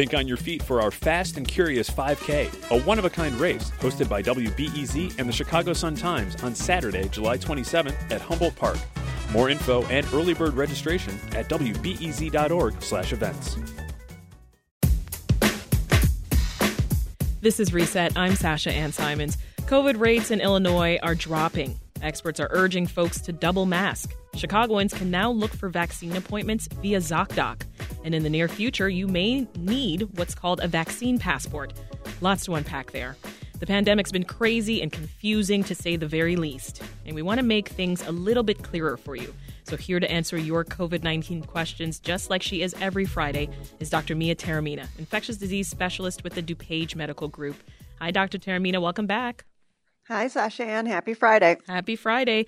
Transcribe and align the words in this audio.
Think 0.00 0.14
on 0.14 0.26
your 0.26 0.38
feet 0.38 0.62
for 0.62 0.80
our 0.80 0.90
Fast 0.90 1.36
and 1.36 1.46
Curious 1.46 1.90
5K, 1.90 2.70
a 2.70 2.80
one 2.84 2.98
of 2.98 3.04
a 3.04 3.10
kind 3.10 3.34
race 3.34 3.70
hosted 3.80 4.08
by 4.08 4.22
WBEZ 4.22 5.18
and 5.18 5.28
the 5.28 5.32
Chicago 5.32 5.74
Sun 5.74 5.96
Times 5.96 6.42
on 6.42 6.54
Saturday, 6.54 7.06
July 7.10 7.36
27th 7.36 8.10
at 8.10 8.22
Humboldt 8.22 8.56
Park. 8.56 8.78
More 9.30 9.50
info 9.50 9.82
and 9.88 10.06
early 10.14 10.32
bird 10.32 10.54
registration 10.54 11.20
at 11.32 11.50
wbez.org/events. 11.50 13.56
This 17.42 17.60
is 17.60 17.74
Reset. 17.74 18.16
I'm 18.16 18.36
Sasha 18.36 18.72
Ann 18.72 18.92
Simons. 18.92 19.36
COVID 19.66 20.00
rates 20.00 20.30
in 20.30 20.40
Illinois 20.40 20.98
are 21.02 21.14
dropping. 21.14 21.78
Experts 22.00 22.40
are 22.40 22.48
urging 22.52 22.86
folks 22.86 23.20
to 23.20 23.32
double 23.32 23.66
mask. 23.66 24.14
Chicagoans 24.34 24.94
can 24.94 25.10
now 25.10 25.30
look 25.30 25.50
for 25.50 25.68
vaccine 25.68 26.16
appointments 26.16 26.68
via 26.80 27.00
ZocDoc. 27.00 27.64
And 28.04 28.14
in 28.14 28.22
the 28.22 28.30
near 28.30 28.48
future, 28.48 28.88
you 28.88 29.06
may 29.06 29.46
need 29.56 30.02
what's 30.18 30.34
called 30.34 30.60
a 30.60 30.68
vaccine 30.68 31.18
passport. 31.18 31.72
Lots 32.20 32.44
to 32.46 32.54
unpack 32.54 32.92
there. 32.92 33.16
The 33.60 33.66
pandemic's 33.66 34.10
been 34.10 34.24
crazy 34.24 34.80
and 34.80 34.90
confusing 34.90 35.62
to 35.64 35.74
say 35.74 35.96
the 35.96 36.06
very 36.06 36.34
least, 36.36 36.82
and 37.04 37.14
we 37.14 37.20
want 37.20 37.40
to 37.40 37.44
make 37.44 37.68
things 37.68 38.06
a 38.06 38.10
little 38.10 38.42
bit 38.42 38.62
clearer 38.62 38.96
for 38.96 39.16
you. 39.16 39.34
So, 39.64 39.76
here 39.76 40.00
to 40.00 40.10
answer 40.10 40.38
your 40.38 40.64
COVID 40.64 41.02
19 41.02 41.42
questions, 41.42 42.00
just 42.00 42.30
like 42.30 42.42
she 42.42 42.62
is 42.62 42.74
every 42.80 43.04
Friday, 43.04 43.50
is 43.78 43.90
Dr. 43.90 44.16
Mia 44.16 44.34
Taormina, 44.34 44.86
infectious 44.98 45.36
disease 45.36 45.68
specialist 45.68 46.24
with 46.24 46.34
the 46.34 46.42
DuPage 46.42 46.94
Medical 46.94 47.28
Group. 47.28 47.56
Hi, 48.00 48.10
Dr. 48.10 48.38
Taormina. 48.38 48.80
Welcome 48.80 49.06
back. 49.06 49.44
Hi, 50.08 50.26
Sasha 50.28 50.64
Ann. 50.64 50.86
Happy 50.86 51.12
Friday. 51.12 51.58
Happy 51.68 51.96
Friday. 51.96 52.46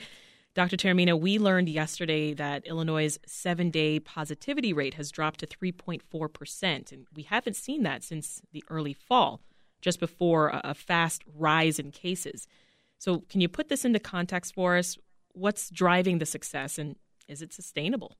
Dr. 0.55 0.77
Taormina, 0.77 1.19
we 1.19 1.38
learned 1.38 1.70
yesterday 1.70 2.34
that 2.34 2.66
Illinois' 2.66 3.19
seven 3.24 3.70
day 3.70 3.98
positivity 3.98 4.73
rate 4.75 4.95
has 4.95 5.11
dropped 5.11 5.41
to 5.41 5.47
3.4%, 5.47 6.92
and 6.92 7.06
we 7.15 7.23
haven't 7.23 7.56
seen 7.56 7.83
that 7.84 8.05
since 8.05 8.42
the 8.52 8.62
early 8.69 8.92
fall, 8.92 9.41
just 9.80 9.98
before 9.98 10.51
a 10.62 10.75
fast 10.75 11.22
rise 11.34 11.78
in 11.78 11.91
cases. 11.91 12.47
So, 12.98 13.20
can 13.31 13.41
you 13.41 13.48
put 13.48 13.69
this 13.69 13.84
into 13.84 13.98
context 13.98 14.55
for 14.55 14.77
us? 14.77 14.98
What's 15.33 15.70
driving 15.70 16.19
the 16.19 16.27
success, 16.27 16.78
and 16.78 16.97
is 17.27 17.41
it 17.41 17.55
sustainable? 17.55 18.19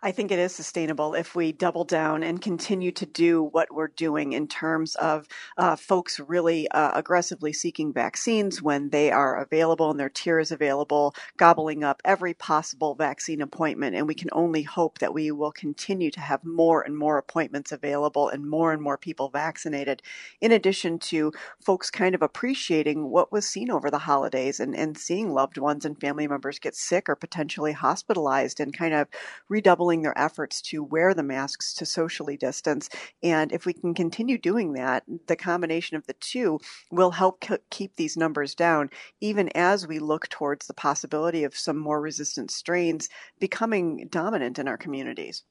I 0.00 0.12
think 0.12 0.30
it 0.30 0.38
is 0.38 0.54
sustainable 0.54 1.14
if 1.14 1.34
we 1.34 1.50
double 1.50 1.82
down 1.82 2.22
and 2.22 2.40
continue 2.40 2.92
to 2.92 3.04
do 3.04 3.42
what 3.42 3.74
we're 3.74 3.88
doing 3.88 4.32
in 4.32 4.46
terms 4.46 4.94
of 4.94 5.26
uh, 5.56 5.74
folks 5.74 6.20
really 6.20 6.70
uh, 6.70 6.92
aggressively 6.94 7.52
seeking 7.52 7.92
vaccines 7.92 8.62
when 8.62 8.90
they 8.90 9.10
are 9.10 9.42
available 9.42 9.90
and 9.90 9.98
their 9.98 10.08
tier 10.08 10.38
is 10.38 10.52
available, 10.52 11.16
gobbling 11.36 11.82
up 11.82 12.00
every 12.04 12.32
possible 12.32 12.94
vaccine 12.94 13.40
appointment. 13.40 13.96
And 13.96 14.06
we 14.06 14.14
can 14.14 14.28
only 14.30 14.62
hope 14.62 15.00
that 15.00 15.12
we 15.12 15.32
will 15.32 15.50
continue 15.50 16.12
to 16.12 16.20
have 16.20 16.44
more 16.44 16.82
and 16.82 16.96
more 16.96 17.18
appointments 17.18 17.72
available 17.72 18.28
and 18.28 18.48
more 18.48 18.72
and 18.72 18.80
more 18.80 18.98
people 18.98 19.30
vaccinated, 19.30 20.00
in 20.40 20.52
addition 20.52 21.00
to 21.00 21.32
folks 21.60 21.90
kind 21.90 22.14
of 22.14 22.22
appreciating 22.22 23.10
what 23.10 23.32
was 23.32 23.48
seen 23.48 23.68
over 23.68 23.90
the 23.90 23.98
holidays 23.98 24.60
and, 24.60 24.76
and 24.76 24.96
seeing 24.96 25.32
loved 25.32 25.58
ones 25.58 25.84
and 25.84 26.00
family 26.00 26.28
members 26.28 26.60
get 26.60 26.76
sick 26.76 27.08
or 27.08 27.16
potentially 27.16 27.72
hospitalized 27.72 28.60
and 28.60 28.72
kind 28.72 28.94
of 28.94 29.08
redoubling 29.48 29.87
their 29.88 30.16
efforts 30.18 30.60
to 30.62 30.82
wear 30.82 31.14
the 31.14 31.22
masks 31.22 31.74
to 31.74 31.86
socially 31.86 32.36
distance. 32.36 32.88
And 33.22 33.50
if 33.50 33.66
we 33.66 33.72
can 33.72 33.94
continue 33.94 34.38
doing 34.38 34.74
that, 34.74 35.04
the 35.26 35.36
combination 35.36 35.96
of 35.96 36.06
the 36.06 36.12
two 36.14 36.60
will 36.90 37.10
help 37.10 37.44
keep 37.70 37.96
these 37.96 38.16
numbers 38.16 38.54
down, 38.54 38.90
even 39.20 39.48
as 39.54 39.86
we 39.86 39.98
look 39.98 40.28
towards 40.28 40.66
the 40.66 40.74
possibility 40.74 41.44
of 41.44 41.56
some 41.56 41.78
more 41.78 42.00
resistant 42.00 42.50
strains 42.50 43.08
becoming 43.40 44.06
dominant 44.10 44.58
in 44.58 44.68
our 44.68 44.76
communities. 44.76 45.44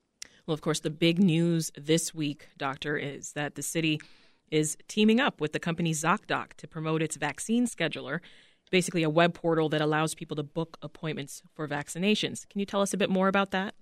Well, 0.46 0.54
of 0.54 0.62
course, 0.62 0.80
the 0.80 0.90
big 0.90 1.20
news 1.20 1.72
this 1.78 2.14
week, 2.14 2.48
Doctor, 2.58 2.96
is 2.96 3.34
that 3.34 3.56
the 3.56 3.64
city 3.64 4.00
is 4.50 4.78
teaming 4.88 5.20
up 5.20 5.42
with 5.42 5.52
the 5.52 5.60
company 5.60 5.92
ZocDoc 5.92 6.54
to 6.54 6.68
promote 6.68 7.02
its 7.02 7.18
vaccine 7.18 7.68
scheduler, 7.68 8.20
basically 8.72 9.04
a 9.04 9.10
web 9.10 9.34
portal 9.34 9.68
that 9.70 9.82
allows 9.82 10.16
people 10.16 10.36
to 10.38 10.44
book 10.44 10.78
appointments 10.82 11.42
for 11.54 11.68
vaccinations. 11.68 12.48
Can 12.48 12.60
you 12.60 12.66
tell 12.66 12.82
us 12.82 12.94
a 12.94 12.98
bit 12.98 13.10
more 13.10 13.28
about 13.28 13.52
that? 13.52 13.76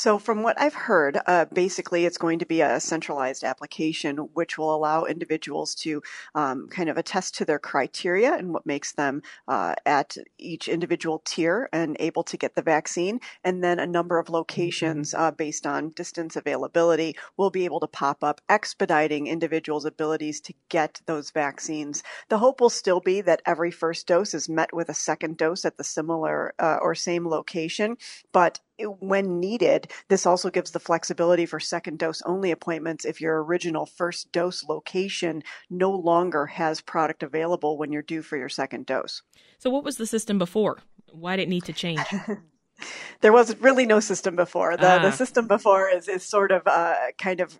So, 0.00 0.18
from 0.18 0.42
what 0.42 0.58
I've 0.58 0.72
heard, 0.72 1.18
uh, 1.26 1.44
basically 1.52 2.06
it's 2.06 2.16
going 2.16 2.38
to 2.38 2.46
be 2.46 2.62
a 2.62 2.80
centralized 2.80 3.44
application 3.44 4.16
which 4.32 4.56
will 4.56 4.74
allow 4.74 5.04
individuals 5.04 5.74
to 5.74 6.02
um, 6.34 6.68
kind 6.70 6.88
of 6.88 6.96
attest 6.96 7.34
to 7.34 7.44
their 7.44 7.58
criteria 7.58 8.32
and 8.32 8.50
what 8.50 8.64
makes 8.64 8.92
them 8.92 9.20
uh, 9.46 9.74
at 9.84 10.16
each 10.38 10.68
individual 10.68 11.20
tier 11.26 11.68
and 11.70 11.98
able 12.00 12.22
to 12.22 12.38
get 12.38 12.54
the 12.54 12.62
vaccine. 12.62 13.20
And 13.44 13.62
then 13.62 13.78
a 13.78 13.86
number 13.86 14.18
of 14.18 14.30
locations 14.30 15.12
uh, 15.12 15.32
based 15.32 15.66
on 15.66 15.90
distance 15.90 16.34
availability 16.34 17.14
will 17.36 17.50
be 17.50 17.66
able 17.66 17.80
to 17.80 17.86
pop 17.86 18.24
up, 18.24 18.40
expediting 18.48 19.26
individuals' 19.26 19.84
abilities 19.84 20.40
to 20.40 20.54
get 20.70 21.02
those 21.04 21.30
vaccines. 21.30 22.02
The 22.30 22.38
hope 22.38 22.62
will 22.62 22.70
still 22.70 23.00
be 23.00 23.20
that 23.20 23.42
every 23.44 23.70
first 23.70 24.06
dose 24.06 24.32
is 24.32 24.48
met 24.48 24.72
with 24.72 24.88
a 24.88 24.94
second 24.94 25.36
dose 25.36 25.66
at 25.66 25.76
the 25.76 25.84
similar 25.84 26.54
uh, 26.58 26.78
or 26.80 26.94
same 26.94 27.28
location, 27.28 27.98
but 28.32 28.60
when 28.84 29.40
needed, 29.40 29.90
this 30.08 30.26
also 30.26 30.50
gives 30.50 30.70
the 30.70 30.80
flexibility 30.80 31.46
for 31.46 31.60
second 31.60 31.98
dose 31.98 32.22
only 32.22 32.50
appointments 32.50 33.04
if 33.04 33.20
your 33.20 33.42
original 33.42 33.86
first 33.86 34.32
dose 34.32 34.64
location 34.64 35.42
no 35.68 35.90
longer 35.90 36.46
has 36.46 36.80
product 36.80 37.22
available 37.22 37.78
when 37.78 37.92
you're 37.92 38.02
due 38.02 38.22
for 38.22 38.36
your 38.36 38.48
second 38.48 38.86
dose. 38.86 39.22
So, 39.58 39.70
what 39.70 39.84
was 39.84 39.96
the 39.96 40.06
system 40.06 40.38
before? 40.38 40.78
Why 41.12 41.36
did 41.36 41.44
it 41.44 41.48
need 41.48 41.64
to 41.64 41.72
change? 41.72 42.00
there 43.20 43.32
was 43.32 43.56
really 43.60 43.86
no 43.86 44.00
system 44.00 44.36
before. 44.36 44.76
The, 44.76 44.98
ah. 44.98 45.02
the 45.02 45.12
system 45.12 45.46
before 45.46 45.88
is, 45.88 46.08
is 46.08 46.26
sort 46.26 46.52
of 46.52 46.62
uh, 46.66 46.94
kind 47.18 47.40
of 47.40 47.58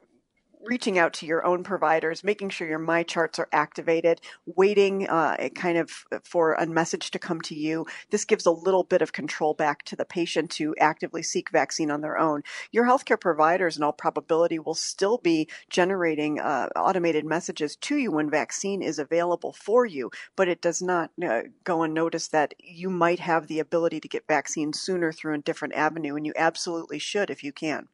reaching 0.64 0.98
out 0.98 1.12
to 1.14 1.26
your 1.26 1.44
own 1.44 1.64
providers, 1.64 2.22
making 2.22 2.50
sure 2.50 2.68
your 2.68 2.78
My 2.78 3.02
Charts 3.02 3.38
are 3.38 3.48
activated, 3.52 4.20
waiting 4.46 5.08
uh, 5.08 5.48
kind 5.54 5.78
of 5.78 5.90
for 6.22 6.54
a 6.54 6.66
message 6.66 7.10
to 7.12 7.18
come 7.18 7.40
to 7.42 7.54
you. 7.54 7.86
This 8.10 8.24
gives 8.24 8.46
a 8.46 8.50
little 8.50 8.84
bit 8.84 9.02
of 9.02 9.12
control 9.12 9.54
back 9.54 9.84
to 9.84 9.96
the 9.96 10.04
patient 10.04 10.50
to 10.52 10.74
actively 10.78 11.22
seek 11.22 11.50
vaccine 11.50 11.90
on 11.90 12.00
their 12.00 12.18
own. 12.18 12.42
Your 12.72 12.84
healthcare 12.84 13.20
providers, 13.20 13.76
in 13.76 13.82
all 13.82 13.92
probability, 13.92 14.58
will 14.58 14.74
still 14.74 15.18
be 15.18 15.48
generating 15.70 16.40
uh, 16.40 16.68
automated 16.76 17.24
messages 17.24 17.76
to 17.76 17.96
you 17.96 18.12
when 18.12 18.30
vaccine 18.30 18.82
is 18.82 18.98
available 18.98 19.52
for 19.52 19.86
you, 19.86 20.10
but 20.36 20.48
it 20.48 20.60
does 20.60 20.82
not 20.82 21.10
uh, 21.26 21.42
go 21.64 21.82
unnoticed 21.82 22.32
that 22.32 22.54
you 22.58 22.90
might 22.90 23.20
have 23.20 23.46
the 23.46 23.58
ability 23.58 24.00
to 24.00 24.08
get 24.08 24.26
vaccine 24.28 24.72
sooner 24.72 25.12
through 25.12 25.34
a 25.34 25.38
different 25.38 25.74
avenue, 25.74 26.16
and 26.16 26.26
you 26.26 26.32
absolutely 26.36 26.98
should 26.98 27.30
if 27.30 27.42
you 27.42 27.52
can. 27.52 27.88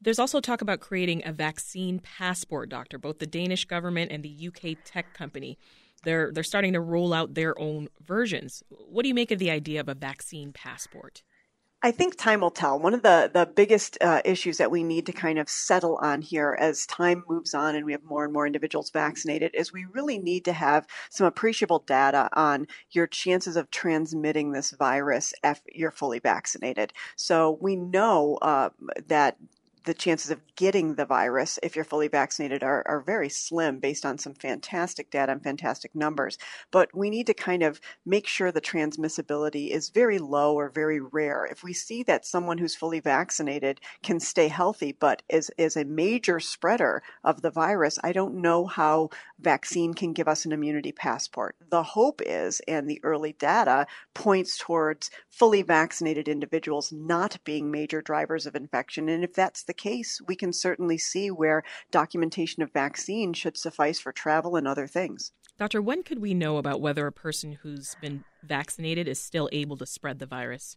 There's 0.00 0.18
also 0.18 0.40
talk 0.40 0.62
about 0.62 0.80
creating 0.80 1.22
a 1.24 1.32
vaccine 1.32 1.98
passport, 1.98 2.68
doctor. 2.68 2.98
Both 2.98 3.18
the 3.18 3.26
Danish 3.26 3.64
government 3.64 4.12
and 4.12 4.22
the 4.22 4.48
UK 4.48 4.78
tech 4.84 5.12
company, 5.12 5.58
they're 6.04 6.30
they're 6.32 6.44
starting 6.44 6.72
to 6.74 6.80
roll 6.80 7.12
out 7.12 7.34
their 7.34 7.58
own 7.58 7.88
versions. 8.06 8.62
What 8.68 9.02
do 9.02 9.08
you 9.08 9.14
make 9.14 9.30
of 9.32 9.38
the 9.38 9.50
idea 9.50 9.80
of 9.80 9.88
a 9.88 9.94
vaccine 9.94 10.52
passport? 10.52 11.22
I 11.80 11.92
think 11.92 12.16
time 12.16 12.40
will 12.40 12.50
tell. 12.50 12.76
One 12.76 12.92
of 12.92 13.02
the, 13.02 13.30
the 13.32 13.46
biggest 13.46 13.98
uh, 14.00 14.20
issues 14.24 14.58
that 14.58 14.72
we 14.72 14.82
need 14.82 15.06
to 15.06 15.12
kind 15.12 15.38
of 15.38 15.48
settle 15.48 15.96
on 16.02 16.22
here 16.22 16.56
as 16.58 16.86
time 16.86 17.22
moves 17.28 17.54
on 17.54 17.76
and 17.76 17.86
we 17.86 17.92
have 17.92 18.02
more 18.02 18.24
and 18.24 18.32
more 18.32 18.48
individuals 18.48 18.90
vaccinated 18.90 19.52
is 19.54 19.72
we 19.72 19.86
really 19.92 20.18
need 20.18 20.44
to 20.46 20.52
have 20.52 20.88
some 21.08 21.28
appreciable 21.28 21.78
data 21.78 22.28
on 22.32 22.66
your 22.90 23.06
chances 23.06 23.54
of 23.54 23.70
transmitting 23.70 24.50
this 24.50 24.72
virus 24.72 25.32
if 25.44 25.60
you're 25.72 25.92
fully 25.92 26.18
vaccinated. 26.18 26.92
So 27.14 27.58
we 27.60 27.76
know 27.76 28.38
uh, 28.42 28.70
that 29.06 29.36
the 29.88 29.94
chances 29.94 30.30
of 30.30 30.42
getting 30.54 30.96
the 30.96 31.06
virus 31.06 31.58
if 31.62 31.74
you're 31.74 31.82
fully 31.82 32.08
vaccinated 32.08 32.62
are, 32.62 32.86
are 32.86 33.00
very 33.00 33.30
slim 33.30 33.78
based 33.78 34.04
on 34.04 34.18
some 34.18 34.34
fantastic 34.34 35.10
data 35.10 35.32
and 35.32 35.42
fantastic 35.42 35.94
numbers. 35.94 36.36
But 36.70 36.94
we 36.94 37.08
need 37.08 37.26
to 37.28 37.32
kind 37.32 37.62
of 37.62 37.80
make 38.04 38.26
sure 38.26 38.52
the 38.52 38.60
transmissibility 38.60 39.70
is 39.70 39.88
very 39.88 40.18
low 40.18 40.54
or 40.54 40.68
very 40.68 41.00
rare. 41.00 41.48
If 41.50 41.64
we 41.64 41.72
see 41.72 42.02
that 42.02 42.26
someone 42.26 42.58
who's 42.58 42.76
fully 42.76 43.00
vaccinated 43.00 43.80
can 44.02 44.20
stay 44.20 44.48
healthy 44.48 44.92
but 44.92 45.22
is, 45.30 45.50
is 45.56 45.74
a 45.74 45.86
major 45.86 46.38
spreader 46.38 47.02
of 47.24 47.40
the 47.40 47.50
virus, 47.50 47.98
I 48.04 48.12
don't 48.12 48.42
know 48.42 48.66
how 48.66 49.08
vaccine 49.40 49.94
can 49.94 50.12
give 50.12 50.28
us 50.28 50.44
an 50.44 50.52
immunity 50.52 50.92
passport. 50.92 51.56
The 51.70 51.82
hope 51.82 52.20
is, 52.24 52.60
and 52.66 52.88
the 52.88 53.00
early 53.02 53.32
data 53.32 53.86
points 54.14 54.58
towards 54.58 55.10
fully 55.30 55.62
vaccinated 55.62 56.28
individuals 56.28 56.92
not 56.92 57.38
being 57.44 57.70
major 57.70 58.02
drivers 58.02 58.46
of 58.46 58.54
infection. 58.54 59.08
And 59.08 59.24
if 59.24 59.32
that's 59.32 59.62
the 59.62 59.74
case, 59.74 60.20
we 60.26 60.36
can 60.36 60.52
certainly 60.52 60.98
see 60.98 61.30
where 61.30 61.62
documentation 61.90 62.62
of 62.62 62.72
vaccine 62.72 63.32
should 63.32 63.56
suffice 63.56 64.00
for 64.00 64.12
travel 64.12 64.56
and 64.56 64.66
other 64.66 64.86
things. 64.86 65.32
Doctor, 65.58 65.82
when 65.82 66.02
could 66.04 66.20
we 66.20 66.34
know 66.34 66.56
about 66.56 66.80
whether 66.80 67.06
a 67.06 67.12
person 67.12 67.58
who's 67.62 67.96
been 68.00 68.24
vaccinated 68.44 69.08
is 69.08 69.20
still 69.20 69.48
able 69.50 69.76
to 69.76 69.86
spread 69.86 70.20
the 70.20 70.26
virus? 70.26 70.76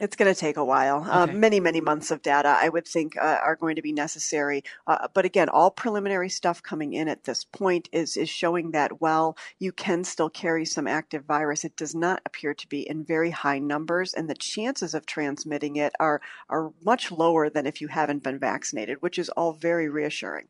It's 0.00 0.16
going 0.16 0.32
to 0.32 0.38
take 0.38 0.56
a 0.56 0.64
while. 0.64 1.04
Uh, 1.08 1.22
okay. 1.22 1.32
Uh, 1.32 1.36
many, 1.36 1.60
many 1.60 1.80
months 1.80 2.10
of 2.10 2.20
data, 2.20 2.48
I 2.60 2.68
would 2.68 2.86
think, 2.86 3.16
uh, 3.16 3.38
are 3.42 3.54
going 3.54 3.76
to 3.76 3.82
be 3.82 3.92
necessary. 3.92 4.64
Uh, 4.88 5.06
but 5.14 5.24
again, 5.24 5.48
all 5.48 5.70
preliminary 5.70 6.28
stuff 6.28 6.60
coming 6.62 6.94
in 6.94 7.08
at 7.08 7.24
this 7.24 7.44
point 7.44 7.88
is 7.92 8.16
is 8.16 8.28
showing 8.28 8.72
that 8.72 9.00
while 9.00 9.36
you 9.60 9.70
can 9.70 10.02
still 10.02 10.28
carry 10.28 10.64
some 10.64 10.88
active 10.88 11.24
virus, 11.24 11.64
it 11.64 11.76
does 11.76 11.94
not 11.94 12.20
appear 12.26 12.54
to 12.54 12.68
be 12.68 12.80
in 12.88 13.04
very 13.04 13.30
high 13.30 13.60
numbers, 13.60 14.12
and 14.12 14.28
the 14.28 14.34
chances 14.34 14.94
of 14.94 15.06
transmitting 15.06 15.76
it 15.76 15.92
are 16.00 16.20
are 16.48 16.72
much 16.84 17.12
lower 17.12 17.48
than 17.48 17.64
if 17.64 17.80
you 17.80 17.86
haven't 17.86 18.24
been 18.24 18.38
vaccinated, 18.38 19.00
which 19.00 19.18
is 19.18 19.28
all 19.30 19.52
very 19.52 19.88
reassuring. 19.88 20.48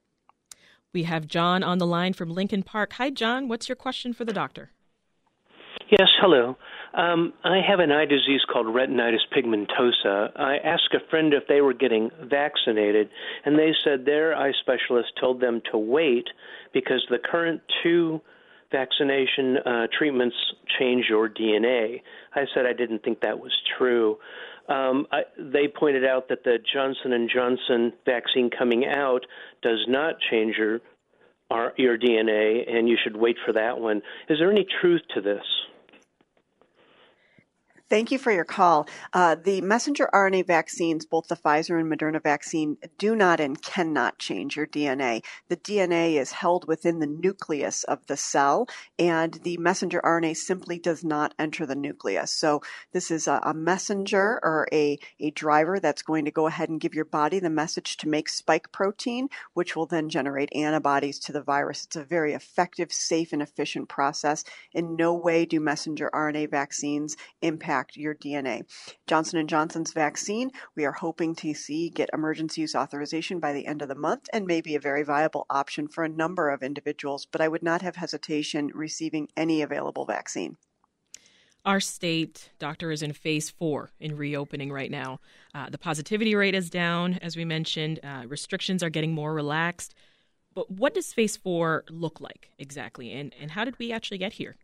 We 0.95 1.03
have 1.03 1.27
John 1.27 1.63
on 1.63 1.79
the 1.79 1.87
line 1.87 2.15
from 2.15 2.31
Lincoln 2.31 2.63
Park. 2.63 2.95
Hi, 2.95 3.11
John. 3.11 3.49
What's 3.49 3.69
your 3.69 3.77
question 3.77 4.15
for 4.15 4.25
the 4.25 4.33
doctor? 4.33 4.71
Yes, 5.91 6.09
hello. 6.21 6.57
Um, 6.95 7.33
I 7.43 7.61
have 7.67 7.81
an 7.81 7.91
eye 7.91 8.05
disease 8.05 8.43
called 8.51 8.67
retinitis 8.67 9.27
pigmentosa. 9.37 10.31
I 10.37 10.59
asked 10.59 10.95
a 10.95 11.01
friend 11.11 11.35
if 11.35 11.43
they 11.49 11.61
were 11.61 11.75
getting 11.75 12.11
vaccinated, 12.23 13.11
and 13.45 13.59
they 13.59 13.73
said 13.83 14.05
their 14.05 14.37
eye 14.37 14.53
specialist 14.61 15.09
told 15.21 15.41
them 15.41 15.61
to 15.73 15.79
wait 15.79 16.29
because 16.73 17.05
the 17.11 17.19
current 17.19 17.61
two 17.83 18.21
vaccination 18.71 19.57
uh, 19.59 19.87
treatments 19.97 20.37
change 20.79 21.07
your 21.09 21.29
DNA. 21.29 22.01
I 22.35 22.45
said 22.55 22.65
I 22.65 22.73
didn't 22.73 23.03
think 23.03 23.21
that 23.21 23.41
was 23.41 23.53
true. 23.77 24.19
Um, 24.69 25.07
I, 25.11 25.23
they 25.37 25.67
pointed 25.69 26.05
out 26.05 26.29
that 26.29 26.45
the 26.45 26.59
Johnson 26.73 27.13
and 27.13 27.29
Johnson 27.29 27.93
vaccine 28.07 28.51
coming 28.57 28.87
out 28.87 29.27
does 29.63 29.85
not 29.89 30.15
change 30.31 30.57
your 30.57 30.81
our, 31.51 31.75
your 31.77 31.99
DNA, 31.99 32.69
and 32.69 32.89
you 32.89 32.97
should 33.03 33.17
wait 33.17 33.37
for 33.45 33.53
that 33.53 33.79
one. 33.79 34.01
Is 34.29 34.39
there 34.39 34.51
any 34.51 34.67
truth 34.81 35.03
to 35.15 35.21
this? 35.21 35.43
Thank 37.95 38.11
you 38.11 38.19
for 38.19 38.33
your 38.33 38.45
call. 38.45 38.89
Uh, 39.13 39.37
the 39.37 39.61
messenger 39.61 40.11
RNA 40.13 40.49
vaccines, 40.49 41.07
both 41.07 41.29
the 41.29 41.37
Pfizer 41.37 41.79
and 41.79 41.89
Moderna 41.89 42.21
vaccine, 42.21 42.77
do 42.99 43.15
not 43.15 43.39
and 43.39 43.63
cannot 43.63 44.19
change 44.19 44.57
your 44.57 44.67
DNA. 44.67 45.23
The 45.47 45.57
DNA 45.57 46.15
is 46.15 46.33
held 46.33 46.67
within 46.67 46.99
the 46.99 47.07
nucleus 47.07 47.85
of 47.85 48.05
the 48.09 48.17
cell, 48.17 48.67
and 48.99 49.35
the 49.45 49.59
messenger 49.59 50.01
RNA 50.05 50.39
simply 50.39 50.81
does 50.81 51.05
not 51.05 51.35
enter 51.39 51.67
the 51.67 51.77
nucleus. 51.77 52.33
So 52.33 52.63
this 52.91 53.13
is 53.13 53.29
a, 53.29 53.39
a 53.45 53.55
messenger 53.55 54.41
or 54.43 54.67
a, 54.73 54.99
a 55.21 55.31
driver 55.31 55.79
that's 55.79 56.03
going 56.03 56.25
to 56.25 56.33
go 56.33 56.49
ahead 56.49 56.71
and 56.71 56.81
give 56.81 56.95
your 56.95 57.05
body 57.05 57.39
the 57.39 57.49
message 57.49 57.97
to 57.99 58.09
make 58.09 58.29
spike 58.29 58.73
protein, 58.73 59.29
which 59.53 59.77
will 59.77 59.87
then 59.87 60.09
generate 60.09 60.53
antibodies 60.53 61.21
to 61.21 61.33
the 61.33 61.43
virus. 61.43 61.85
It's 61.85 61.95
a 61.95 62.03
very 62.03 62.33
effective, 62.33 62.93
safe, 62.93 63.33
and 63.33 63.41
efficient 63.41 63.89
process. 63.89 64.43
In 64.73 64.97
no 64.97 65.15
way 65.15 65.47
do 65.47 65.61
messenger 65.61 66.11
RNA 66.13 66.51
vaccines 66.51 67.17
impact 67.41 67.84
your 67.95 68.15
DNA. 68.15 68.63
Johnson 69.07 69.47
& 69.47 69.49
Johnson's 69.49 69.93
vaccine, 69.93 70.51
we 70.77 70.85
are 70.85 70.93
hoping 70.93 71.35
to 71.37 71.55
see 71.55 71.91
get 71.91 72.11
emergency 72.13 72.63
use 72.63 72.75
authorization 72.75 73.41
by 73.41 73.53
the 73.53 73.67
end 73.67 73.83
of 73.83 73.89
the 73.89 73.95
month 73.95 74.29
and 74.33 74.47
may 74.47 74.61
be 74.61 74.75
a 74.75 74.81
very 74.81 75.03
viable 75.03 75.47
option 75.51 75.89
for 75.89 76.05
a 76.05 76.09
number 76.09 76.51
of 76.51 76.63
individuals, 76.63 77.27
but 77.31 77.41
I 77.41 77.49
would 77.49 77.63
not 77.63 77.83
have 77.83 77.97
hesitation 77.97 78.71
receiving 78.75 79.29
any 79.37 79.63
available 79.63 80.05
vaccine. 80.05 80.57
Our 81.65 81.81
state, 81.81 82.51
doctor, 82.59 82.93
is 82.93 83.03
in 83.03 83.15
phase 83.15 83.49
four 83.49 83.91
in 83.99 84.17
reopening 84.17 84.71
right 84.71 84.91
now. 84.91 85.21
Uh, 85.55 85.71
the 85.71 85.79
positivity 85.79 86.35
rate 86.35 86.55
is 86.55 86.69
down, 86.69 87.19
as 87.23 87.37
we 87.37 87.47
mentioned. 87.47 88.01
Uh, 88.05 88.25
restrictions 88.27 88.83
are 88.83 88.91
getting 88.91 89.13
more 89.13 89.33
relaxed. 89.33 89.95
But 90.55 90.71
what 90.71 90.95
does 90.95 91.13
phase 91.13 91.37
four 91.37 91.85
look 91.89 92.21
like 92.21 92.51
exactly? 92.59 93.13
And, 93.13 93.35
and 93.41 93.51
how 93.51 93.65
did 93.65 93.79
we 93.79 93.93
actually 93.93 94.19
get 94.19 94.35
here? 94.35 94.57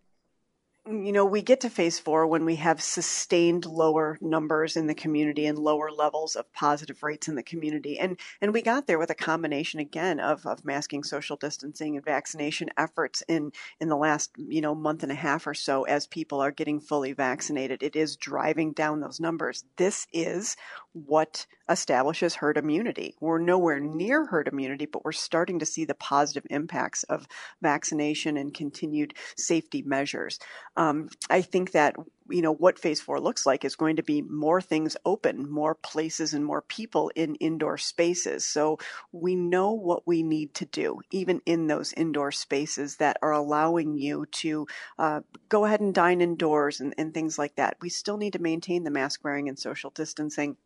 Mm, 0.91 1.07
you 1.07 1.13
know, 1.13 1.25
we 1.25 1.43
get 1.43 1.61
to 1.61 1.71
phase 1.71 1.99
four 1.99 2.27
when 2.27 2.45
we 2.45 2.57
have 2.57 2.83
sustained 2.83 3.65
lower 3.67 4.19
numbers 4.21 4.77
in 4.77 4.87
the 4.87 4.95
community 4.95 5.47
and 5.47 5.59
lower 5.59 5.91
levels 5.91 6.35
of 6.37 6.53
positive 6.53 7.03
rates 7.03 7.29
in 7.29 7.35
the 7.37 7.43
community. 7.43 7.99
And 7.99 8.19
and 8.41 8.53
we 8.53 8.63
got 8.63 8.87
there 8.87 8.99
with 8.99 9.11
a 9.11 9.15
combination 9.15 9.79
again 9.81 10.19
of, 10.21 10.47
of 10.47 10.65
masking, 10.65 11.05
social 11.05 11.37
distancing, 11.37 11.97
and 11.97 12.05
vaccination 12.05 12.71
efforts 12.77 13.23
in 13.29 13.53
in 13.81 13.89
the 13.89 13.97
last, 13.97 14.33
you 14.37 14.61
know, 14.61 14.75
month 14.75 15.03
and 15.03 15.13
a 15.13 15.15
half 15.15 15.47
or 15.47 15.55
so 15.55 15.85
as 15.85 16.07
people 16.07 16.41
are 16.41 16.51
getting 16.51 16.81
fully 16.81 17.13
vaccinated. 17.13 17.83
It 17.83 17.95
is 17.97 18.17
driving 18.17 18.73
down 18.73 19.01
those 19.01 19.21
numbers. 19.21 19.65
This 19.77 20.07
is 20.13 20.57
what 20.93 21.47
establishes 21.69 22.35
herd 22.35 22.57
immunity. 22.57 23.15
We're 23.21 23.39
nowhere 23.39 23.79
near 23.79 24.27
herd 24.27 24.49
immunity, 24.49 24.87
but 24.87 25.05
we're 25.05 25.13
starting 25.13 25.61
to 25.61 25.67
see 25.67 25.85
the 25.85 25.95
positive 25.95 26.47
impacts 26.51 27.05
of 27.05 27.29
vaccination 27.63 28.37
and 28.37 28.53
continued 28.53 29.15
safety 29.37 29.83
measures. 29.83 30.41
Um, 30.77 31.09
I 31.29 31.43
think 31.43 31.73
that 31.73 31.95
you 32.29 32.43
know 32.43 32.55
what 32.55 32.79
phase 32.79 33.01
four 33.01 33.21
looks 33.21 33.45
like 33.45 33.65
is 33.65 33.77
going 33.77 33.97
to 33.97 34.03
be 34.03 34.23
more 34.23 34.61
things 34.61 34.97
open, 35.05 35.51
more 35.51 35.75
places 35.75 36.35
and 36.35 36.45
more 36.45 36.63
people 36.63 37.11
in 37.15 37.35
indoor 37.37 37.77
spaces. 37.79 38.47
So 38.47 38.79
we 39.13 39.35
know 39.35 39.73
what 39.73 40.07
we 40.07 40.23
need 40.23 40.55
to 40.55 40.65
do, 40.65 41.01
even 41.11 41.41
in 41.47 41.67
those 41.67 41.93
indoor 41.93 42.33
spaces 42.33 42.97
that 42.97 43.17
are 43.23 43.33
allowing 43.33 43.97
you 43.97 44.27
to 44.33 44.67
uh, 44.99 45.21
go 45.49 45.65
ahead 45.65 45.81
and 45.81 45.95
dine 45.95 46.21
indoors 46.21 46.81
and, 46.81 46.95
and 46.99 47.13
things 47.13 47.39
like 47.39 47.57
that. 47.57 47.77
We 47.81 47.89
still 47.91 48.17
need 48.17 48.33
to 48.35 48.39
maintain 48.41 48.85
the 48.85 48.91
mask 48.91 49.23
wearing 49.25 49.49
and 49.49 49.59
social 49.59 49.91
distancing 49.91 50.57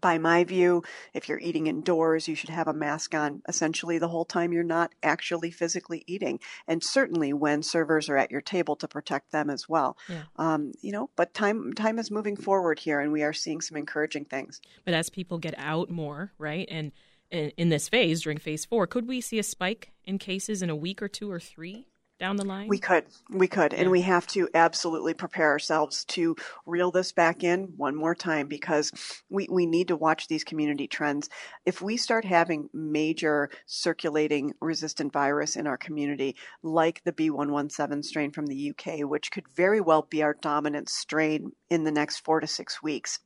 by 0.00 0.18
my 0.18 0.44
view, 0.44 0.82
if 1.14 1.28
you're 1.28 1.38
eating 1.40 1.66
indoors, 1.66 2.28
you 2.28 2.34
should 2.34 2.50
have 2.50 2.68
a 2.68 2.72
mask 2.72 3.14
on 3.14 3.42
essentially 3.48 3.98
the 3.98 4.08
whole 4.08 4.24
time 4.24 4.52
you're 4.52 4.62
not 4.62 4.92
actually 5.02 5.50
physically 5.50 6.04
eating, 6.06 6.40
and 6.66 6.82
certainly 6.82 7.32
when 7.32 7.62
servers 7.62 8.08
are 8.08 8.16
at 8.16 8.30
your 8.30 8.40
table 8.40 8.76
to 8.76 8.88
protect 8.88 9.32
them 9.32 9.50
as 9.50 9.68
well. 9.68 9.96
Yeah. 10.08 10.22
Um, 10.36 10.72
you 10.80 10.92
know, 10.92 11.10
but 11.16 11.34
time 11.34 11.72
time 11.74 11.98
is 11.98 12.10
moving 12.10 12.36
forward 12.36 12.78
here, 12.78 13.00
and 13.00 13.12
we 13.12 13.22
are 13.22 13.32
seeing 13.32 13.60
some 13.60 13.76
encouraging 13.76 14.24
things. 14.24 14.60
But 14.84 14.94
as 14.94 15.10
people 15.10 15.38
get 15.38 15.54
out 15.58 15.90
more, 15.90 16.32
right, 16.38 16.68
and 16.70 16.92
in 17.30 17.68
this 17.68 17.88
phase 17.88 18.22
during 18.22 18.38
phase 18.38 18.64
four, 18.64 18.86
could 18.86 19.06
we 19.06 19.20
see 19.20 19.38
a 19.38 19.42
spike 19.42 19.92
in 20.04 20.18
cases 20.18 20.62
in 20.62 20.70
a 20.70 20.76
week 20.76 21.00
or 21.00 21.08
two 21.08 21.30
or 21.30 21.38
three? 21.38 21.86
Down 22.20 22.36
the 22.36 22.44
line? 22.44 22.68
We 22.68 22.78
could. 22.78 23.06
We 23.30 23.48
could. 23.48 23.72
Yeah. 23.72 23.80
And 23.80 23.90
we 23.90 24.02
have 24.02 24.26
to 24.28 24.48
absolutely 24.54 25.14
prepare 25.14 25.48
ourselves 25.48 26.04
to 26.06 26.36
reel 26.66 26.90
this 26.90 27.10
back 27.10 27.42
in 27.42 27.72
one 27.76 27.96
more 27.96 28.14
time 28.14 28.46
because 28.46 28.92
we, 29.28 29.48
we 29.50 29.66
need 29.66 29.88
to 29.88 29.96
watch 29.96 30.28
these 30.28 30.44
community 30.44 30.86
trends. 30.86 31.28
If 31.64 31.82
we 31.82 31.96
start 31.96 32.24
having 32.24 32.68
major 32.72 33.50
circulating 33.66 34.54
resistant 34.60 35.12
virus 35.12 35.56
in 35.56 35.66
our 35.66 35.78
community, 35.78 36.36
like 36.62 37.02
the 37.04 37.12
B117 37.12 38.04
strain 38.04 38.30
from 38.30 38.46
the 38.46 38.70
UK, 38.70 39.00
which 39.08 39.32
could 39.32 39.48
very 39.48 39.80
well 39.80 40.06
be 40.08 40.22
our 40.22 40.36
dominant 40.40 40.88
strain 40.88 41.52
in 41.70 41.84
the 41.84 41.92
next 41.92 42.18
four 42.18 42.40
to 42.40 42.46
six 42.46 42.82
weeks, 42.82 43.18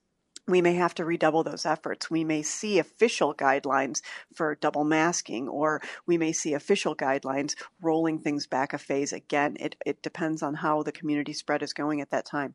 we 0.47 0.61
may 0.61 0.75
have 0.75 0.95
to 0.95 1.05
redouble 1.05 1.43
those 1.43 1.65
efforts. 1.65 2.11
We 2.11 2.25
may 2.25 2.43
see 2.43 2.79
official 2.79 3.35
guidelines 3.35 4.03
for 4.35 4.55
double 4.57 4.85
masking, 4.85 5.49
or 5.49 5.81
we 6.07 6.19
may 6.19 6.33
see 6.33 6.55
official 6.55 6.95
guidelines 6.95 7.55
rolling 7.81 8.19
things 8.19 8.47
back 8.47 8.73
a 8.73 8.79
phase. 8.79 9.13
Again, 9.13 9.57
it, 9.59 9.77
it 9.87 10.03
depends 10.03 10.43
on 10.43 10.55
how 10.55 10.83
the 10.83 10.93
community 10.93 11.33
spread 11.33 11.63
is 11.63 11.73
going 11.73 12.01
at 12.01 12.11
that 12.11 12.27
time. 12.27 12.55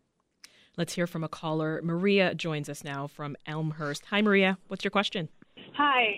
Let's 0.78 0.94
hear 0.94 1.08
from 1.08 1.24
a 1.24 1.30
caller. 1.30 1.82
Maria 1.84 2.34
joins 2.36 2.70
us 2.70 2.84
now 2.84 3.08
from 3.08 3.36
Elmhurst. 3.46 4.06
Hi, 4.06 4.22
Maria. 4.22 4.58
What's 4.68 4.84
your 4.84 4.92
question? 4.92 5.30
Hi. 5.76 6.16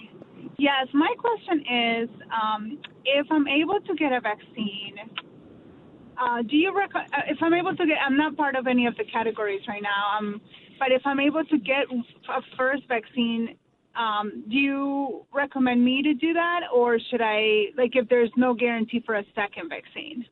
Yes, 0.57 0.87
my 0.93 1.13
question 1.17 1.59
is 1.61 2.09
um, 2.31 2.79
if 3.05 3.27
I'm 3.31 3.47
able 3.47 3.79
to 3.79 3.95
get 3.95 4.11
a 4.11 4.19
vaccine, 4.19 4.97
uh, 6.21 6.41
do 6.43 6.55
you 6.55 6.75
rec- 6.77 6.93
uh, 6.93 7.21
if 7.27 7.37
I'm 7.41 7.53
able 7.53 7.75
to 7.75 7.85
get? 7.85 7.97
I'm 8.05 8.17
not 8.17 8.35
part 8.37 8.55
of 8.55 8.67
any 8.67 8.85
of 8.85 8.95
the 8.97 9.03
categories 9.05 9.61
right 9.67 9.81
now. 9.81 10.17
I'm 10.19 10.41
but 10.81 10.91
if 10.91 11.03
I'm 11.05 11.19
able 11.19 11.45
to 11.45 11.57
get 11.59 11.85
a 11.91 12.41
first 12.57 12.87
vaccine, 12.87 13.55
um, 13.95 14.43
do 14.49 14.57
you 14.57 15.25
recommend 15.31 15.85
me 15.85 16.01
to 16.01 16.15
do 16.15 16.33
that, 16.33 16.61
or 16.73 16.97
should 17.11 17.21
I 17.21 17.67
like 17.77 17.91
if 17.93 18.09
there's 18.09 18.31
no 18.35 18.55
guarantee 18.55 19.03
for 19.05 19.13
a 19.13 19.23
second 19.35 19.69
vaccine? 19.69 20.25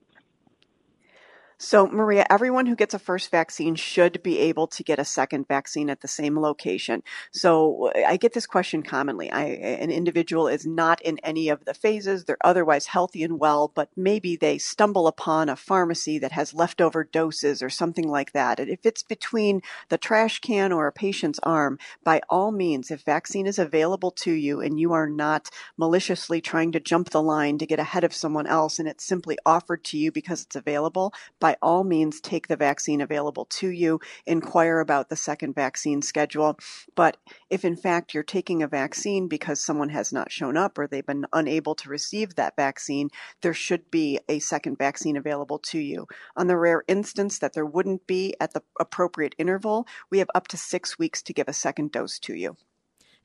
So, 1.61 1.87
Maria, 1.87 2.25
everyone 2.29 2.67
who 2.67 2.75
gets 2.77 2.93
a 2.93 2.99
first 2.99 3.29
vaccine 3.31 3.75
should 3.75 4.23
be 4.23 4.39
able 4.39 4.67
to 4.67 4.81
get 4.81 4.97
a 4.97 5.03
second 5.03 5.45
vaccine 5.45 5.89
at 5.89 5.99
the 5.99 6.07
same 6.07 6.39
location. 6.39 7.03
So, 7.33 7.91
I 8.07 8.15
get 8.15 8.31
this 8.31 8.47
question 8.47 8.81
commonly. 8.81 9.29
I, 9.29 9.43
an 9.43 9.91
individual 9.91 10.47
is 10.47 10.65
not 10.65 11.01
in 11.01 11.19
any 11.19 11.49
of 11.49 11.65
the 11.65 11.73
phases. 11.73 12.23
They're 12.23 12.37
otherwise 12.45 12.85
healthy 12.85 13.23
and 13.23 13.41
well, 13.41 13.69
but 13.75 13.89
maybe 13.97 14.37
they 14.37 14.57
stumble 14.57 15.05
upon 15.05 15.49
a 15.49 15.57
pharmacy 15.57 16.17
that 16.19 16.31
has 16.31 16.53
leftover 16.53 17.03
doses 17.03 17.61
or 17.61 17.69
something 17.69 18.07
like 18.07 18.31
that. 18.31 18.61
And 18.61 18.69
if 18.69 18.85
it's 18.85 19.03
between 19.03 19.61
the 19.89 19.97
trash 19.97 20.39
can 20.39 20.71
or 20.71 20.87
a 20.87 20.93
patient's 20.93 21.41
arm, 21.43 21.77
by 22.05 22.21
all 22.29 22.53
means, 22.53 22.89
if 22.89 23.01
vaccine 23.01 23.45
is 23.45 23.59
available 23.59 24.11
to 24.11 24.31
you 24.31 24.61
and 24.61 24.79
you 24.79 24.93
are 24.93 25.09
not 25.09 25.49
maliciously 25.75 26.39
trying 26.39 26.71
to 26.71 26.79
jump 26.79 27.09
the 27.09 27.21
line 27.21 27.57
to 27.57 27.65
get 27.65 27.79
ahead 27.79 28.05
of 28.05 28.13
someone 28.13 28.47
else 28.47 28.79
and 28.79 28.87
it's 28.87 29.03
simply 29.03 29.37
offered 29.45 29.83
to 29.83 29.97
you 29.97 30.09
because 30.09 30.43
it's 30.43 30.55
available, 30.55 31.13
by 31.41 31.48
by 31.49 31.57
all 31.63 31.83
means 31.83 32.21
take 32.21 32.47
the 32.47 32.55
vaccine 32.55 33.01
available 33.01 33.45
to 33.45 33.69
you, 33.69 33.99
inquire 34.27 34.79
about 34.81 35.09
the 35.09 35.15
second 35.15 35.55
vaccine 35.55 35.99
schedule. 35.99 36.59
But 36.93 37.17
if 37.49 37.65
in 37.65 37.75
fact 37.75 38.13
you're 38.13 38.21
taking 38.21 38.61
a 38.61 38.67
vaccine 38.67 39.27
because 39.27 39.59
someone 39.59 39.89
has 39.89 40.13
not 40.13 40.31
shown 40.31 40.57
up 40.57 40.77
or 40.77 40.85
they've 40.85 41.03
been 41.03 41.25
unable 41.33 41.73
to 41.73 41.89
receive 41.89 42.35
that 42.35 42.55
vaccine, 42.55 43.09
there 43.41 43.55
should 43.55 43.89
be 43.89 44.19
a 44.29 44.37
second 44.37 44.77
vaccine 44.77 45.17
available 45.17 45.57
to 45.57 45.79
you. 45.79 46.05
On 46.37 46.45
the 46.45 46.55
rare 46.55 46.83
instance 46.87 47.39
that 47.39 47.53
there 47.53 47.65
wouldn't 47.65 48.05
be 48.05 48.35
at 48.39 48.53
the 48.53 48.61
appropriate 48.79 49.33
interval, 49.39 49.87
we 50.11 50.19
have 50.19 50.29
up 50.35 50.47
to 50.49 50.57
six 50.57 50.99
weeks 50.99 51.23
to 51.23 51.33
give 51.33 51.47
a 51.47 51.53
second 51.53 51.91
dose 51.91 52.19
to 52.19 52.35
you. 52.35 52.57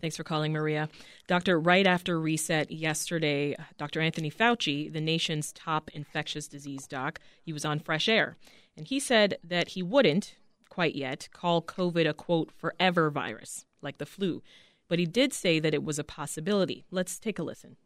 Thanks 0.05 0.19
for 0.19 0.23
calling, 0.25 0.53
Maria. 0.53 0.91
Doctor, 1.27 1.59
right 1.59 1.87
after 1.87 2.21
reset 2.21 2.71
yesterday, 2.71 3.55
uh, 3.55 3.63
Dr. 3.79 4.03
Anthony 4.03 4.31
Fauci, 4.31 4.93
the 4.93 5.01
nation's 5.01 5.51
top 5.51 5.89
infectious 5.95 6.47
disease 6.47 6.87
doc, 6.87 7.21
he 7.43 7.55
was 7.55 7.65
on 7.65 7.81
fresh 7.81 8.07
air. 8.07 8.37
And 8.77 8.87
he 8.87 9.01
said 9.01 9.39
that 9.43 9.69
he 9.69 9.83
wouldn't, 9.83 10.37
quite 10.69 10.95
yet, 10.95 11.31
call 11.33 11.63
COVID 11.63 12.07
a 12.07 12.13
quote, 12.13 12.53
forever 12.53 13.09
virus, 13.09 13.65
like 13.81 13.97
the 13.97 14.05
flu. 14.05 14.43
But 14.89 14.99
he 14.99 15.07
did 15.07 15.33
say 15.33 15.59
that 15.59 15.73
it 15.73 15.83
was 15.83 15.99
a 15.99 16.05
possibility. 16.05 16.85
Let's 16.91 17.19
take 17.19 17.39
a 17.39 17.43
listen. 17.43 17.77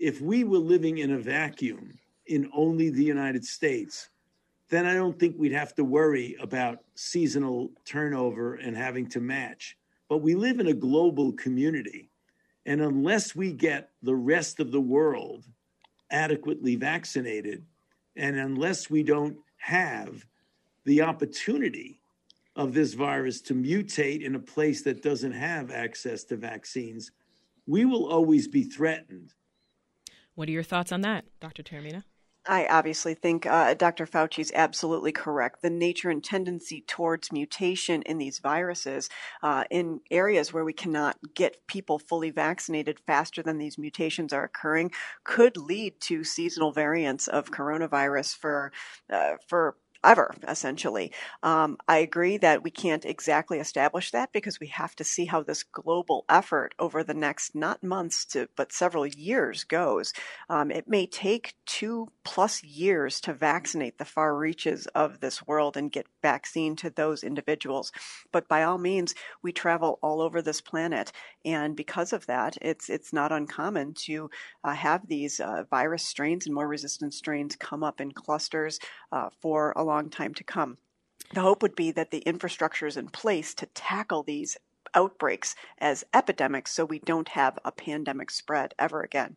If 0.00 0.20
we 0.20 0.42
were 0.42 0.58
living 0.58 0.98
in 0.98 1.12
a 1.12 1.18
vacuum 1.20 1.96
in 2.26 2.50
only 2.56 2.90
the 2.90 3.04
United 3.04 3.44
States, 3.44 4.10
then 4.68 4.84
I 4.84 4.94
don't 4.94 5.16
think 5.16 5.36
we'd 5.38 5.52
have 5.52 5.76
to 5.76 5.84
worry 5.84 6.34
about 6.40 6.80
seasonal 6.96 7.70
turnover 7.84 8.56
and 8.56 8.76
having 8.76 9.08
to 9.10 9.20
match. 9.20 9.77
But 10.08 10.18
we 10.18 10.34
live 10.34 10.60
in 10.60 10.68
a 10.68 10.74
global 10.74 11.32
community. 11.32 12.10
And 12.66 12.80
unless 12.80 13.34
we 13.34 13.52
get 13.52 13.90
the 14.02 14.14
rest 14.14 14.60
of 14.60 14.72
the 14.72 14.80
world 14.80 15.44
adequately 16.10 16.76
vaccinated, 16.76 17.64
and 18.16 18.36
unless 18.36 18.90
we 18.90 19.02
don't 19.02 19.36
have 19.58 20.24
the 20.84 21.02
opportunity 21.02 22.00
of 22.56 22.74
this 22.74 22.94
virus 22.94 23.40
to 23.42 23.54
mutate 23.54 24.22
in 24.22 24.34
a 24.34 24.40
place 24.40 24.82
that 24.82 25.02
doesn't 25.02 25.32
have 25.32 25.70
access 25.70 26.24
to 26.24 26.36
vaccines, 26.36 27.12
we 27.66 27.84
will 27.84 28.06
always 28.06 28.48
be 28.48 28.64
threatened. 28.64 29.32
What 30.34 30.48
are 30.48 30.52
your 30.52 30.62
thoughts 30.62 30.92
on 30.92 31.02
that, 31.02 31.24
Dr. 31.40 31.62
Taormina? 31.62 32.04
I 32.48 32.66
obviously 32.66 33.12
think 33.12 33.44
uh, 33.44 33.74
Dr. 33.74 34.06
Fauci 34.06 34.38
is 34.38 34.50
absolutely 34.54 35.12
correct. 35.12 35.60
The 35.60 35.68
nature 35.68 36.08
and 36.08 36.24
tendency 36.24 36.82
towards 36.86 37.30
mutation 37.30 38.00
in 38.02 38.16
these 38.16 38.38
viruses 38.38 39.10
uh, 39.42 39.64
in 39.70 40.00
areas 40.10 40.50
where 40.52 40.64
we 40.64 40.72
cannot 40.72 41.18
get 41.34 41.66
people 41.66 41.98
fully 41.98 42.30
vaccinated 42.30 43.00
faster 43.06 43.42
than 43.42 43.58
these 43.58 43.76
mutations 43.76 44.32
are 44.32 44.44
occurring 44.44 44.92
could 45.24 45.58
lead 45.58 46.00
to 46.00 46.24
seasonal 46.24 46.72
variants 46.72 47.28
of 47.28 47.50
coronavirus 47.50 48.34
for 48.36 48.72
uh, 49.10 49.34
for 49.46 49.76
ever, 50.04 50.34
essentially. 50.46 51.12
Um, 51.42 51.76
I 51.88 51.98
agree 51.98 52.36
that 52.38 52.62
we 52.62 52.70
can't 52.70 53.04
exactly 53.04 53.58
establish 53.58 54.10
that 54.12 54.32
because 54.32 54.60
we 54.60 54.68
have 54.68 54.94
to 54.96 55.04
see 55.04 55.26
how 55.26 55.42
this 55.42 55.62
global 55.62 56.24
effort 56.28 56.74
over 56.78 57.02
the 57.02 57.14
next 57.14 57.54
not 57.54 57.82
months 57.82 58.24
to 58.26 58.48
but 58.56 58.72
several 58.72 59.06
years 59.06 59.64
goes. 59.64 60.12
Um, 60.48 60.70
it 60.70 60.88
may 60.88 61.06
take 61.06 61.54
two 61.66 62.08
plus 62.24 62.62
years 62.62 63.20
to 63.22 63.34
vaccinate 63.34 63.98
the 63.98 64.04
far 64.04 64.36
reaches 64.36 64.86
of 64.88 65.20
this 65.20 65.46
world 65.46 65.76
and 65.76 65.92
get 65.92 66.06
vaccine 66.22 66.76
to 66.76 66.90
those 66.90 67.24
individuals. 67.24 67.92
But 68.32 68.48
by 68.48 68.62
all 68.62 68.78
means, 68.78 69.14
we 69.42 69.52
travel 69.52 69.98
all 70.02 70.20
over 70.20 70.42
this 70.42 70.60
planet, 70.60 71.12
and 71.44 71.76
because 71.76 72.12
of 72.12 72.26
that, 72.26 72.56
it's 72.60 72.88
it's 72.88 73.12
not 73.12 73.32
uncommon 73.32 73.94
to 74.06 74.30
uh, 74.64 74.74
have 74.74 75.06
these 75.08 75.40
uh, 75.40 75.64
virus 75.70 76.04
strains 76.04 76.46
and 76.46 76.54
more 76.54 76.68
resistant 76.68 77.14
strains 77.14 77.56
come 77.56 77.82
up 77.82 78.00
in 78.00 78.12
clusters 78.12 78.78
uh, 79.12 79.30
for 79.40 79.72
a 79.76 79.84
long 79.88 80.10
time 80.10 80.34
to 80.34 80.44
come. 80.44 80.78
The 81.34 81.40
hope 81.40 81.62
would 81.62 81.74
be 81.74 81.90
that 81.92 82.10
the 82.10 82.20
infrastructure 82.20 82.86
is 82.86 82.96
in 82.96 83.08
place 83.08 83.54
to 83.54 83.66
tackle 83.66 84.22
these 84.22 84.56
outbreaks 84.94 85.54
as 85.78 86.04
epidemics 86.14 86.72
so 86.72 86.84
we 86.84 86.98
don't 87.00 87.28
have 87.28 87.58
a 87.64 87.72
pandemic 87.72 88.30
spread 88.30 88.74
ever 88.78 89.02
again. 89.02 89.36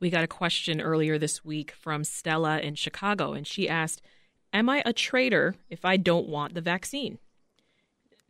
We 0.00 0.10
got 0.10 0.24
a 0.24 0.28
question 0.28 0.80
earlier 0.80 1.18
this 1.18 1.44
week 1.44 1.70
from 1.70 2.04
Stella 2.04 2.58
in 2.58 2.74
Chicago, 2.74 3.32
and 3.32 3.46
she 3.46 3.68
asked, 3.68 4.02
Am 4.52 4.68
I 4.68 4.82
a 4.84 4.92
traitor 4.92 5.54
if 5.70 5.84
I 5.84 5.96
don't 5.96 6.28
want 6.28 6.54
the 6.54 6.60
vaccine? 6.60 7.18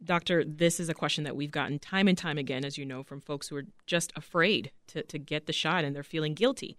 Doctor, 0.05 0.45
this 0.45 0.79
is 0.79 0.89
a 0.89 0.95
question 0.95 1.25
that 1.25 1.37
we've 1.37 1.51
gotten 1.51 1.79
time 1.79 2.09
and 2.09 2.19
time 2.19 2.39
again, 2.39 2.65
as 2.65 2.77
you 2.77 2.85
know, 2.85 3.03
from 3.03 3.21
folks 3.21 3.49
who 3.49 3.57
are 3.57 3.67
just 3.87 4.13
afraid 4.17 4.71
to, 4.89 5.03
to 5.05 5.19
get 5.19 5.47
the 5.47 5.53
shot 5.53 5.85
and 5.85 5.95
they're 5.95 6.03
feeling 6.03 6.35
guilty. 6.35 6.77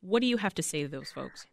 What 0.00 0.20
do 0.20 0.26
you 0.26 0.36
have 0.36 0.54
to 0.54 0.62
say 0.62 0.82
to 0.82 0.88
those 0.88 1.10
folks? 1.10 1.46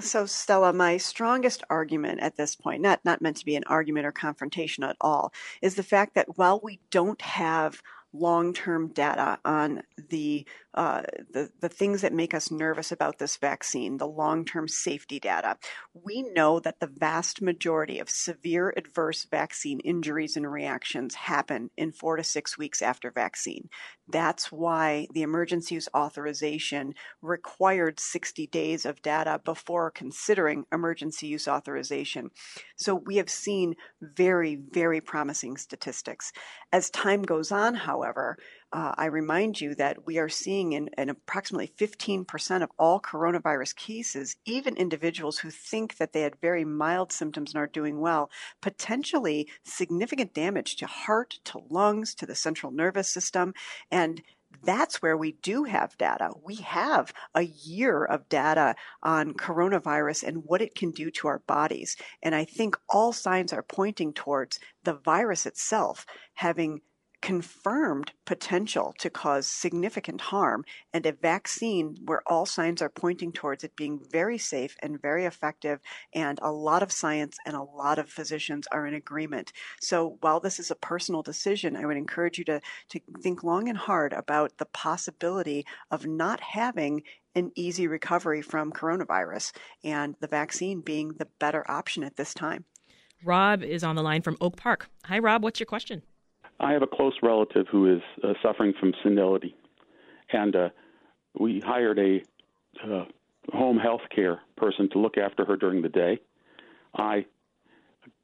So, 0.00 0.26
Stella, 0.26 0.72
my 0.72 0.96
strongest 0.96 1.62
argument 1.70 2.20
at 2.20 2.36
this 2.36 2.54
point, 2.54 2.82
not, 2.82 3.04
not 3.04 3.22
meant 3.22 3.36
to 3.38 3.44
be 3.44 3.56
an 3.56 3.64
argument 3.64 4.06
or 4.06 4.12
confrontation 4.12 4.84
at 4.84 4.96
all, 5.00 5.32
is 5.62 5.74
the 5.74 5.82
fact 5.82 6.14
that 6.14 6.38
while 6.38 6.60
we 6.62 6.80
don't 6.90 7.20
have 7.22 7.82
long 8.12 8.54
term 8.54 8.88
data 8.88 9.38
on 9.44 9.82
the 10.08 10.46
uh, 10.74 11.02
the, 11.32 11.50
the 11.60 11.68
things 11.68 12.02
that 12.02 12.12
make 12.12 12.32
us 12.32 12.52
nervous 12.52 12.92
about 12.92 13.18
this 13.18 13.36
vaccine, 13.36 13.96
the 13.96 14.06
long 14.06 14.44
term 14.44 14.68
safety 14.68 15.18
data. 15.18 15.56
We 15.92 16.22
know 16.22 16.60
that 16.60 16.78
the 16.78 16.86
vast 16.86 17.42
majority 17.42 17.98
of 17.98 18.08
severe 18.08 18.72
adverse 18.76 19.26
vaccine 19.28 19.80
injuries 19.80 20.36
and 20.36 20.50
reactions 20.50 21.16
happen 21.16 21.70
in 21.76 21.90
four 21.90 22.16
to 22.16 22.22
six 22.22 22.56
weeks 22.56 22.80
after 22.80 23.10
vaccine. 23.10 23.68
That's 24.06 24.52
why 24.52 25.08
the 25.12 25.22
emergency 25.22 25.74
use 25.74 25.88
authorization 25.94 26.94
required 27.20 27.98
60 27.98 28.46
days 28.46 28.86
of 28.86 29.02
data 29.02 29.40
before 29.44 29.90
considering 29.90 30.64
emergency 30.72 31.26
use 31.26 31.48
authorization. 31.48 32.30
So 32.76 32.94
we 32.94 33.16
have 33.16 33.28
seen 33.28 33.74
very, 34.00 34.54
very 34.54 35.00
promising 35.00 35.56
statistics. 35.56 36.32
As 36.72 36.88
time 36.88 37.22
goes 37.22 37.50
on, 37.50 37.74
however, 37.74 37.97
uh, 38.72 38.92
I 38.96 39.06
remind 39.06 39.60
you 39.60 39.74
that 39.76 40.06
we 40.06 40.18
are 40.18 40.28
seeing 40.28 40.72
in, 40.72 40.90
in 40.98 41.08
approximately 41.08 41.72
15% 41.78 42.62
of 42.62 42.70
all 42.78 43.00
coronavirus 43.00 43.74
cases, 43.76 44.36
even 44.44 44.76
individuals 44.76 45.38
who 45.38 45.50
think 45.50 45.96
that 45.96 46.12
they 46.12 46.22
had 46.22 46.36
very 46.40 46.64
mild 46.64 47.12
symptoms 47.12 47.54
and 47.54 47.60
are 47.60 47.66
doing 47.66 48.00
well, 48.00 48.30
potentially 48.60 49.48
significant 49.64 50.34
damage 50.34 50.76
to 50.76 50.86
heart, 50.86 51.38
to 51.44 51.60
lungs, 51.70 52.14
to 52.16 52.26
the 52.26 52.34
central 52.34 52.70
nervous 52.72 53.08
system. 53.08 53.54
And 53.90 54.22
that's 54.62 55.00
where 55.00 55.16
we 55.16 55.32
do 55.42 55.64
have 55.64 55.96
data. 55.98 56.30
We 56.42 56.56
have 56.56 57.12
a 57.34 57.42
year 57.42 58.04
of 58.04 58.28
data 58.28 58.74
on 59.02 59.34
coronavirus 59.34 60.24
and 60.24 60.44
what 60.44 60.62
it 60.62 60.74
can 60.74 60.90
do 60.90 61.10
to 61.12 61.28
our 61.28 61.38
bodies. 61.40 61.96
And 62.22 62.34
I 62.34 62.44
think 62.44 62.76
all 62.88 63.12
signs 63.12 63.52
are 63.52 63.62
pointing 63.62 64.12
towards 64.12 64.58
the 64.84 64.94
virus 64.94 65.46
itself 65.46 66.06
having 66.34 66.80
confirmed 67.20 68.12
potential 68.24 68.94
to 68.98 69.10
cause 69.10 69.46
significant 69.46 70.20
harm 70.20 70.64
and 70.92 71.04
a 71.04 71.12
vaccine 71.12 71.96
where 72.04 72.22
all 72.26 72.46
signs 72.46 72.80
are 72.80 72.88
pointing 72.88 73.32
towards 73.32 73.64
it 73.64 73.76
being 73.76 74.00
very 74.10 74.38
safe 74.38 74.76
and 74.82 75.02
very 75.02 75.24
effective 75.24 75.80
and 76.14 76.38
a 76.42 76.52
lot 76.52 76.82
of 76.82 76.92
science 76.92 77.36
and 77.44 77.56
a 77.56 77.62
lot 77.62 77.98
of 77.98 78.08
physicians 78.08 78.66
are 78.70 78.86
in 78.86 78.94
agreement. 78.94 79.52
So 79.80 80.16
while 80.20 80.40
this 80.40 80.58
is 80.58 80.70
a 80.70 80.76
personal 80.76 81.22
decision 81.22 81.76
i 81.76 81.86
would 81.86 81.96
encourage 81.96 82.38
you 82.38 82.44
to, 82.44 82.60
to 82.90 83.00
think 83.20 83.42
long 83.42 83.68
and 83.68 83.78
hard 83.78 84.12
about 84.12 84.58
the 84.58 84.66
possibility 84.66 85.64
of 85.90 86.06
not 86.06 86.40
having 86.40 87.02
an 87.34 87.52
easy 87.54 87.86
recovery 87.86 88.42
from 88.42 88.72
coronavirus 88.72 89.52
and 89.84 90.14
the 90.20 90.26
vaccine 90.26 90.80
being 90.80 91.12
the 91.18 91.28
better 91.38 91.64
option 91.70 92.02
at 92.02 92.16
this 92.16 92.34
time. 92.34 92.64
Rob 93.24 93.62
is 93.62 93.84
on 93.84 93.96
the 93.96 94.02
line 94.02 94.22
from 94.22 94.36
oak 94.40 94.56
park. 94.56 94.88
Hi 95.04 95.18
rob. 95.18 95.42
What's 95.42 95.60
your 95.60 95.66
question 95.66 96.02
I 96.60 96.72
have 96.72 96.82
a 96.82 96.86
close 96.86 97.14
relative 97.22 97.66
who 97.70 97.96
is 97.96 98.02
uh, 98.22 98.34
suffering 98.42 98.74
from 98.78 98.92
senility, 99.02 99.54
and 100.32 100.56
uh, 100.56 100.68
we 101.38 101.60
hired 101.60 101.98
a 101.98 102.22
uh, 102.84 103.04
home 103.52 103.78
health 103.78 104.02
care 104.14 104.40
person 104.56 104.88
to 104.90 104.98
look 104.98 105.16
after 105.18 105.44
her 105.44 105.56
during 105.56 105.82
the 105.82 105.88
day. 105.88 106.20
I 106.96 107.26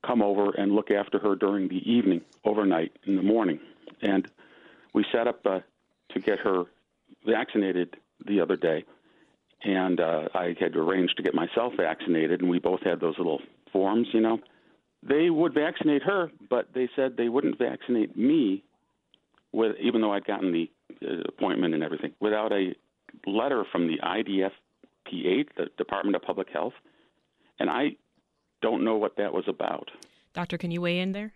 come 0.04 0.20
over 0.20 0.50
and 0.50 0.72
look 0.72 0.90
after 0.90 1.18
her 1.20 1.36
during 1.36 1.68
the 1.68 1.88
evening, 1.90 2.22
overnight, 2.44 2.92
in 3.06 3.16
the 3.16 3.22
morning, 3.22 3.60
and 4.02 4.28
we 4.92 5.04
set 5.12 5.28
up 5.28 5.46
uh, 5.46 5.60
to 6.10 6.20
get 6.20 6.40
her 6.40 6.64
vaccinated 7.24 7.96
the 8.26 8.40
other 8.40 8.56
day, 8.56 8.84
and 9.62 10.00
uh, 10.00 10.28
I 10.34 10.56
had 10.58 10.74
arranged 10.74 11.16
to 11.18 11.22
get 11.22 11.34
myself 11.34 11.74
vaccinated, 11.76 12.40
and 12.40 12.50
we 12.50 12.58
both 12.58 12.82
had 12.82 13.00
those 13.00 13.16
little 13.16 13.40
forms, 13.72 14.08
you 14.12 14.20
know 14.20 14.40
they 15.06 15.30
would 15.30 15.54
vaccinate 15.54 16.02
her, 16.02 16.30
but 16.48 16.68
they 16.74 16.88
said 16.96 17.16
they 17.16 17.28
wouldn't 17.28 17.58
vaccinate 17.58 18.16
me, 18.16 18.64
with 19.52 19.76
even 19.80 20.00
though 20.00 20.12
I'd 20.12 20.24
gotten 20.24 20.52
the 20.52 20.70
uh, 21.06 21.22
appointment 21.28 21.74
and 21.74 21.82
everything, 21.82 22.12
without 22.20 22.52
a 22.52 22.74
letter 23.26 23.64
from 23.70 23.86
the 23.86 23.98
IDFPA, 23.98 25.46
the 25.56 25.66
Department 25.76 26.16
of 26.16 26.22
Public 26.22 26.48
Health, 26.50 26.72
and 27.58 27.70
I 27.70 27.96
don't 28.62 28.84
know 28.84 28.96
what 28.96 29.16
that 29.16 29.32
was 29.32 29.44
about. 29.46 29.90
Doctor, 30.32 30.58
can 30.58 30.70
you 30.70 30.80
weigh 30.80 30.98
in 30.98 31.12
there? 31.12 31.32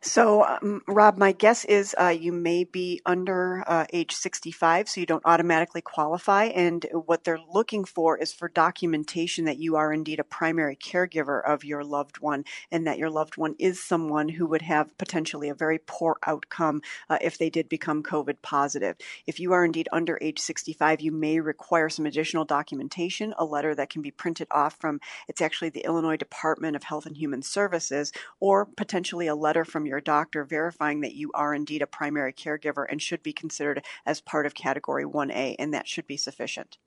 So, 0.00 0.44
um, 0.44 0.82
Rob, 0.86 1.18
my 1.18 1.32
guess 1.32 1.64
is 1.64 1.94
uh, 2.00 2.08
you 2.08 2.32
may 2.32 2.62
be 2.62 3.00
under 3.04 3.64
uh, 3.66 3.84
age 3.92 4.14
65, 4.14 4.88
so 4.88 5.00
you 5.00 5.06
don't 5.06 5.24
automatically 5.24 5.80
qualify. 5.80 6.44
And 6.44 6.86
what 6.92 7.24
they're 7.24 7.40
looking 7.52 7.84
for 7.84 8.16
is 8.16 8.32
for 8.32 8.48
documentation 8.48 9.46
that 9.46 9.58
you 9.58 9.74
are 9.74 9.92
indeed 9.92 10.20
a 10.20 10.24
primary 10.24 10.76
caregiver 10.76 11.44
of 11.44 11.64
your 11.64 11.82
loved 11.82 12.20
one 12.20 12.44
and 12.70 12.86
that 12.86 12.98
your 12.98 13.10
loved 13.10 13.36
one 13.36 13.56
is 13.58 13.82
someone 13.82 14.28
who 14.28 14.46
would 14.46 14.62
have 14.62 14.96
potentially 14.98 15.48
a 15.48 15.54
very 15.54 15.80
poor 15.84 16.16
outcome 16.24 16.80
uh, 17.10 17.18
if 17.20 17.36
they 17.36 17.50
did 17.50 17.68
become 17.68 18.04
COVID 18.04 18.36
positive. 18.40 18.96
If 19.26 19.40
you 19.40 19.52
are 19.52 19.64
indeed 19.64 19.88
under 19.90 20.16
age 20.20 20.38
65, 20.38 21.00
you 21.00 21.10
may 21.10 21.40
require 21.40 21.88
some 21.88 22.06
additional 22.06 22.44
documentation, 22.44 23.34
a 23.36 23.44
letter 23.44 23.74
that 23.74 23.90
can 23.90 24.02
be 24.02 24.12
printed 24.12 24.46
off 24.52 24.76
from, 24.78 25.00
it's 25.26 25.40
actually 25.40 25.70
the 25.70 25.84
Illinois 25.84 26.16
Department 26.16 26.76
of 26.76 26.84
Health 26.84 27.04
and 27.04 27.16
Human 27.16 27.42
Services, 27.42 28.12
or 28.38 28.64
potentially 28.64 29.26
a 29.26 29.34
letter 29.34 29.64
from 29.64 29.87
your 29.88 30.00
doctor 30.00 30.44
verifying 30.44 31.00
that 31.00 31.14
you 31.14 31.32
are 31.34 31.54
indeed 31.54 31.82
a 31.82 31.86
primary 31.86 32.32
caregiver 32.32 32.86
and 32.88 33.02
should 33.02 33.22
be 33.22 33.32
considered 33.32 33.84
as 34.06 34.20
part 34.20 34.46
of 34.46 34.54
Category 34.54 35.04
1A, 35.04 35.56
and 35.58 35.74
that 35.74 35.88
should 35.88 36.06
be 36.06 36.16
sufficient. 36.16 36.78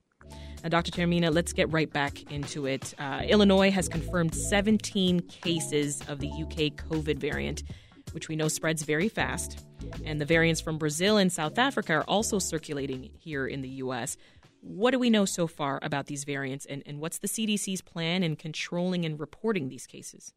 Now, 0.63 0.69
Dr. 0.69 0.91
Taormina, 0.91 1.33
let's 1.33 1.53
get 1.53 1.71
right 1.71 1.91
back 1.91 2.31
into 2.31 2.67
it. 2.67 2.93
Uh, 2.99 3.21
Illinois 3.27 3.71
has 3.71 3.89
confirmed 3.89 4.35
17 4.35 5.21
cases 5.21 6.01
of 6.07 6.19
the 6.19 6.29
UK 6.29 6.75
COVID 6.89 7.17
variant, 7.17 7.63
which 8.11 8.27
we 8.27 8.35
know 8.35 8.47
spreads 8.47 8.83
very 8.83 9.09
fast. 9.09 9.65
And 10.05 10.21
the 10.21 10.25
variants 10.25 10.61
from 10.61 10.77
Brazil 10.77 11.17
and 11.17 11.31
South 11.31 11.57
Africa 11.57 11.93
are 11.93 12.03
also 12.03 12.37
circulating 12.37 13.09
here 13.17 13.47
in 13.47 13.61
the 13.61 13.69
U.S. 13.69 14.17
What 14.61 14.91
do 14.91 14.99
we 14.99 15.09
know 15.09 15.25
so 15.25 15.47
far 15.47 15.79
about 15.81 16.05
these 16.05 16.23
variants, 16.23 16.67
and, 16.67 16.83
and 16.85 16.99
what's 16.99 17.17
the 17.17 17.27
CDC's 17.27 17.81
plan 17.81 18.21
in 18.21 18.35
controlling 18.35 19.05
and 19.05 19.19
reporting 19.19 19.69
these 19.69 19.87
cases? 19.87 20.33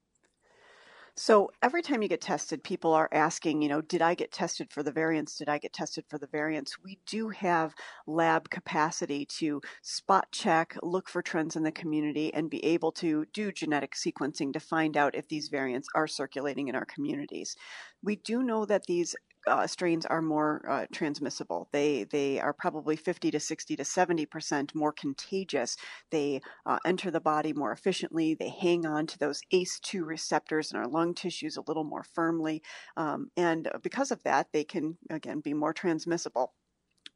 So 1.17 1.51
every 1.63 1.81
time 1.81 2.03
you 2.03 2.09
get 2.09 2.21
tested, 2.21 2.65
people 2.65 2.93
are 2.93 3.09
asking, 3.13 3.63
you 3.63 3.69
know, 3.69 3.81
did 3.81 4.03
I 4.03 4.15
get 4.17 4.33
tested 4.33 4.73
for 4.73 4.83
the 4.83 4.91
variants? 4.91 5.37
Did 5.37 5.49
I 5.49 5.59
get 5.59 5.73
tested 5.73 6.05
for 6.09 6.19
the 6.19 6.27
variants? 6.27 6.77
We 6.83 6.99
do 7.07 7.29
have 7.29 7.73
lab 8.09 8.51
capacity 8.51 9.25
to 9.39 9.61
spot 9.81 10.27
check, 10.33 10.77
look 10.83 11.09
for 11.09 11.23
trends 11.23 11.55
in 11.55 11.63
the 11.63 11.71
community, 11.71 12.35
and 12.35 12.51
be 12.51 12.65
able 12.65 12.91
to 12.93 13.27
do 13.33 13.53
genetic 13.53 13.95
sequencing 13.95 14.53
to 14.53 14.61
find 14.61 14.97
out 14.97 15.15
if 15.15 15.29
these 15.29 15.49
variants 15.49 15.89
are 15.95 16.09
circulating 16.09 16.67
in 16.67 16.75
our 16.75 16.85
communities. 16.85 17.57
We 18.03 18.17
do 18.17 18.43
know 18.43 18.67
that 18.67 18.87
these 18.87 19.15
uh, 19.47 19.67
strains 19.67 20.07
are 20.07 20.23
more 20.23 20.65
uh, 20.69 20.87
transmissible. 20.93 21.69
They 21.73 22.05
they 22.05 22.41
are 22.41 22.53
probably 22.53 22.97
50 22.97 23.31
to 23.31 23.41
60 23.41 23.77
to 23.77 23.85
70 23.85 24.27
percent 24.27 24.75
more 24.75 24.93
contagious. 24.93 25.77
They 26.11 26.41
uh, 26.67 26.79
enter 26.85 27.11
the 27.11 27.21
body 27.21 27.53
more 27.53 27.73
efficiently. 27.73 28.35
They 28.35 28.49
hang 28.49 28.87
on 28.87 29.07
to 29.09 29.19
those 29.19 29.43
ACE2 29.53 30.05
receptors 30.05 30.73
in 30.73 30.79
our 30.79 30.89
lung 30.89 31.15
tissues 31.15 31.57
a 31.57 31.65
little 31.67 31.85
more 31.85 32.05
firmly, 32.05 32.63
um, 32.97 33.31
and 33.37 33.69
because 33.83 34.11
of 34.11 34.23
that, 34.25 34.49
they 34.53 34.65
can 34.65 34.97
again 35.11 35.41
be 35.41 35.55
more 35.55 35.73
transmissible 35.73 36.53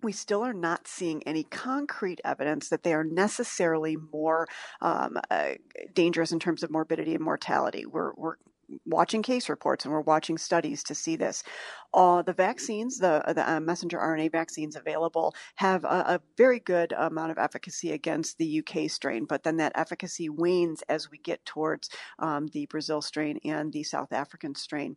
we 0.02 0.12
still 0.12 0.42
are 0.42 0.54
not 0.54 0.86
seeing 0.86 1.22
any 1.24 1.42
concrete 1.44 2.20
evidence 2.24 2.68
that 2.68 2.82
they 2.82 2.94
are 2.94 3.04
necessarily 3.04 3.96
more 4.12 4.46
um, 4.80 5.18
uh, 5.30 5.54
dangerous 5.92 6.30
in 6.30 6.38
terms 6.38 6.62
of 6.62 6.70
morbidity 6.70 7.14
and 7.14 7.24
mortality. 7.24 7.84
We're, 7.84 8.12
we're 8.14 8.36
watching 8.84 9.22
case 9.22 9.48
reports 9.48 9.84
and 9.84 9.92
we're 9.92 10.00
watching 10.00 10.38
studies 10.38 10.82
to 10.84 10.94
see 10.94 11.16
this. 11.16 11.42
The 11.94 12.34
vaccines, 12.36 12.98
the, 12.98 13.22
the 13.34 13.50
uh, 13.50 13.60
messenger 13.60 13.98
RNA 13.98 14.32
vaccines 14.32 14.76
available, 14.76 15.34
have 15.56 15.84
a, 15.84 15.88
a, 15.88 16.20
very 16.36 16.60
good 16.60 16.92
amount 16.92 17.30
of 17.32 17.38
efficacy 17.38 17.92
against 17.92 18.38
the 18.38 18.62
UK 18.62 18.90
strain, 18.90 19.24
but 19.24 19.42
then 19.42 19.56
that 19.56 19.72
efficacy 19.74 20.28
wanes 20.28 20.82
as 20.88 21.10
we 21.10 21.18
get 21.18 21.44
towards 21.44 21.88
um, 22.18 22.48
the 22.52 22.66
Brazil 22.66 23.00
strain 23.00 23.40
and 23.44 23.72
the 23.72 23.82
South 23.82 24.12
African 24.12 24.54
strain. 24.54 24.96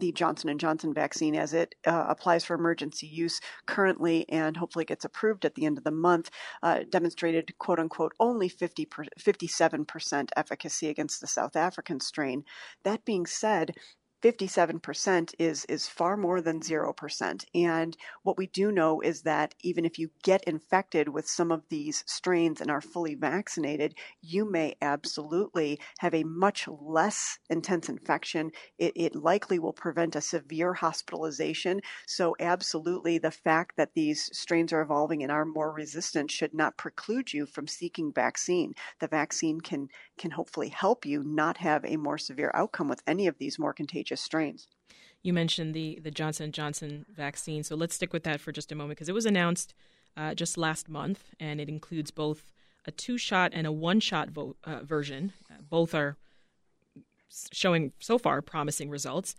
The 0.00 0.12
Johnson 0.12 0.50
and 0.50 0.58
Johnson 0.58 0.92
vaccine, 0.92 1.36
as 1.36 1.54
it 1.54 1.74
uh, 1.86 2.06
applies 2.08 2.44
for 2.44 2.54
emergency 2.54 3.06
use 3.06 3.40
currently 3.66 4.28
and 4.28 4.56
hopefully 4.56 4.84
gets 4.84 5.04
approved 5.04 5.44
at 5.44 5.54
the 5.54 5.64
end 5.64 5.78
of 5.78 5.84
the 5.84 5.92
month, 5.92 6.30
uh, 6.62 6.80
demonstrated 6.90 7.56
"quote 7.58 7.78
unquote" 7.78 8.12
only 8.18 8.48
50 8.48 8.86
per, 8.86 9.04
57% 9.18 10.28
efficacy 10.36 10.88
against 10.88 11.20
the 11.20 11.26
South 11.26 11.54
African 11.54 12.00
strain. 12.00 12.44
That 12.82 13.04
being 13.04 13.11
said, 13.26 13.74
57% 14.22 15.34
is 15.38 15.64
is 15.66 15.88
far 15.88 16.16
more 16.16 16.40
than 16.40 16.60
0% 16.62 17.44
and 17.54 17.96
what 18.22 18.38
we 18.38 18.46
do 18.46 18.70
know 18.70 19.00
is 19.00 19.22
that 19.22 19.54
even 19.62 19.84
if 19.84 19.98
you 19.98 20.10
get 20.22 20.44
infected 20.44 21.08
with 21.08 21.26
some 21.28 21.50
of 21.50 21.68
these 21.70 22.04
strains 22.06 22.60
and 22.60 22.70
are 22.70 22.80
fully 22.80 23.14
vaccinated 23.16 23.94
you 24.20 24.48
may 24.48 24.74
absolutely 24.80 25.80
have 25.98 26.14
a 26.14 26.22
much 26.24 26.68
less 26.68 27.38
intense 27.50 27.88
infection. 27.88 28.50
It, 28.78 28.92
it 28.96 29.14
likely 29.16 29.58
will 29.58 29.72
prevent 29.72 30.14
a 30.16 30.20
severe 30.20 30.74
hospitalization. 30.74 31.80
So 32.06 32.36
absolutely 32.40 33.18
the 33.18 33.30
fact 33.30 33.76
that 33.76 33.94
these 33.94 34.30
strains 34.36 34.72
are 34.72 34.82
evolving 34.82 35.22
and 35.22 35.32
are 35.32 35.44
more 35.44 35.72
resistant 35.72 36.30
should 36.30 36.54
not 36.54 36.76
preclude 36.76 37.32
you 37.32 37.46
from 37.46 37.66
seeking 37.66 38.12
vaccine. 38.12 38.72
The 39.00 39.08
vaccine 39.08 39.60
can 39.60 39.88
can 40.18 40.30
hopefully 40.32 40.68
help 40.68 41.04
you 41.06 41.22
not 41.24 41.56
have 41.58 41.84
a 41.84 41.96
more 41.96 42.18
severe 42.18 42.50
outcome 42.54 42.88
with 42.88 43.02
any 43.06 43.26
of 43.26 43.38
these 43.38 43.58
more 43.58 43.72
contagious 43.72 44.11
strains. 44.20 44.68
You 45.22 45.32
mentioned 45.32 45.74
the 45.74 46.00
the 46.02 46.10
Johnson 46.10 46.50
Johnson 46.52 47.06
vaccine, 47.14 47.62
so 47.62 47.76
let's 47.76 47.94
stick 47.94 48.12
with 48.12 48.24
that 48.24 48.40
for 48.40 48.52
just 48.52 48.72
a 48.72 48.74
moment 48.74 48.98
because 48.98 49.08
it 49.08 49.14
was 49.14 49.26
announced 49.26 49.74
uh, 50.16 50.34
just 50.34 50.58
last 50.58 50.88
month, 50.88 51.30
and 51.38 51.60
it 51.60 51.68
includes 51.68 52.10
both 52.10 52.52
a 52.84 52.90
two 52.90 53.16
shot 53.16 53.52
and 53.54 53.66
a 53.66 53.72
one 53.72 54.00
shot 54.00 54.30
vo- 54.30 54.56
uh, 54.64 54.80
version. 54.82 55.32
Uh, 55.50 55.62
both 55.68 55.94
are 55.94 56.16
showing 57.52 57.92
so 58.00 58.18
far 58.18 58.42
promising 58.42 58.90
results. 58.90 59.34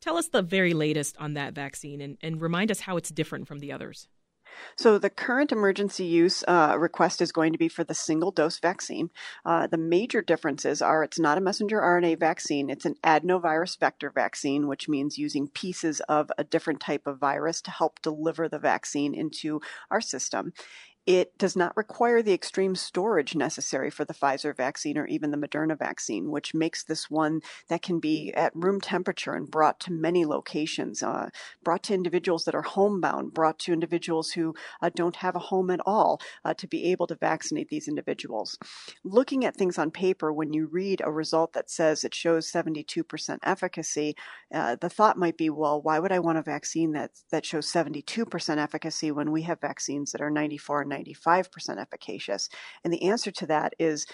Tell 0.00 0.16
us 0.16 0.28
the 0.28 0.42
very 0.42 0.72
latest 0.72 1.16
on 1.18 1.34
that 1.34 1.54
vaccine 1.54 2.00
and, 2.00 2.16
and 2.22 2.40
remind 2.40 2.70
us 2.70 2.80
how 2.80 2.96
it's 2.96 3.10
different 3.10 3.46
from 3.46 3.58
the 3.58 3.70
others. 3.72 4.08
So 4.76 4.98
the 4.98 5.10
current 5.10 5.52
emergency 5.52 6.04
use 6.04 6.42
uh, 6.46 6.76
request 6.78 7.20
is 7.20 7.32
going 7.32 7.52
to 7.52 7.58
be 7.58 7.68
for 7.68 7.84
the 7.84 7.94
single 7.94 8.30
dose 8.30 8.58
vaccine. 8.58 9.10
Uh, 9.44 9.66
the 9.66 9.78
major 9.78 10.22
differences 10.22 10.80
are 10.80 11.02
it's 11.02 11.18
not 11.18 11.38
a 11.38 11.40
messenger 11.40 11.80
RNA 11.80 12.18
vaccine, 12.18 12.70
it's 12.70 12.86
an 12.86 12.96
adenovirus 13.04 13.78
vector 13.78 14.10
vaccine, 14.10 14.66
which 14.66 14.88
means 14.88 15.18
using 15.18 15.48
pieces 15.48 16.00
of 16.08 16.30
a 16.38 16.44
different 16.44 16.80
type 16.80 17.06
of 17.06 17.18
virus 17.18 17.60
to 17.62 17.70
help 17.70 18.00
deliver 18.02 18.48
the 18.48 18.58
vaccine 18.58 19.14
into 19.14 19.60
our 19.90 20.00
system. 20.00 20.52
It 21.06 21.38
does 21.38 21.56
not 21.56 21.76
require 21.76 22.22
the 22.22 22.34
extreme 22.34 22.74
storage 22.74 23.34
necessary 23.34 23.90
for 23.90 24.04
the 24.04 24.14
Pfizer 24.14 24.54
vaccine 24.54 24.98
or 24.98 25.06
even 25.06 25.30
the 25.30 25.38
Moderna 25.38 25.78
vaccine, 25.78 26.30
which 26.30 26.54
makes 26.54 26.84
this 26.84 27.10
one 27.10 27.40
that 27.68 27.82
can 27.82 28.00
be 28.00 28.32
at 28.34 28.54
room 28.54 28.80
temperature 28.80 29.32
and 29.32 29.50
brought 29.50 29.80
to 29.80 29.92
many 29.92 30.26
locations, 30.26 31.02
uh, 31.02 31.30
brought 31.64 31.82
to 31.84 31.94
individuals 31.94 32.44
that 32.44 32.54
are 32.54 32.62
homebound, 32.62 33.32
brought 33.32 33.58
to 33.60 33.72
individuals 33.72 34.32
who 34.32 34.54
uh, 34.82 34.90
don't 34.94 35.16
have 35.16 35.34
a 35.34 35.40
home 35.40 35.70
at 35.70 35.80
all 35.86 36.20
uh, 36.44 36.52
to 36.54 36.66
be 36.66 36.90
able 36.92 37.06
to 37.06 37.14
vaccinate 37.14 37.70
these 37.70 37.88
individuals. 37.88 38.58
Looking 39.02 39.44
at 39.44 39.56
things 39.56 39.78
on 39.78 39.90
paper, 39.90 40.32
when 40.32 40.52
you 40.52 40.68
read 40.70 41.00
a 41.02 41.10
result 41.10 41.54
that 41.54 41.70
says 41.70 42.04
it 42.04 42.14
shows 42.14 42.50
72% 42.50 43.38
efficacy, 43.42 44.16
uh, 44.54 44.76
the 44.76 44.90
thought 44.90 45.16
might 45.16 45.38
be, 45.38 45.48
well, 45.48 45.80
why 45.80 45.98
would 45.98 46.12
I 46.12 46.18
want 46.18 46.38
a 46.38 46.42
vaccine 46.42 46.92
that, 46.92 47.12
that 47.30 47.46
shows 47.46 47.66
72% 47.72 48.58
efficacy 48.58 49.10
when 49.10 49.32
we 49.32 49.42
have 49.42 49.60
vaccines 49.60 50.12
that 50.12 50.20
are 50.20 50.30
94 50.30 50.82
and 50.82 50.89
95% 50.90 51.78
efficacious? 51.80 52.48
And 52.84 52.92
the 52.92 53.02
answer 53.04 53.30
to 53.30 53.46
that 53.46 53.74
is 53.78 54.06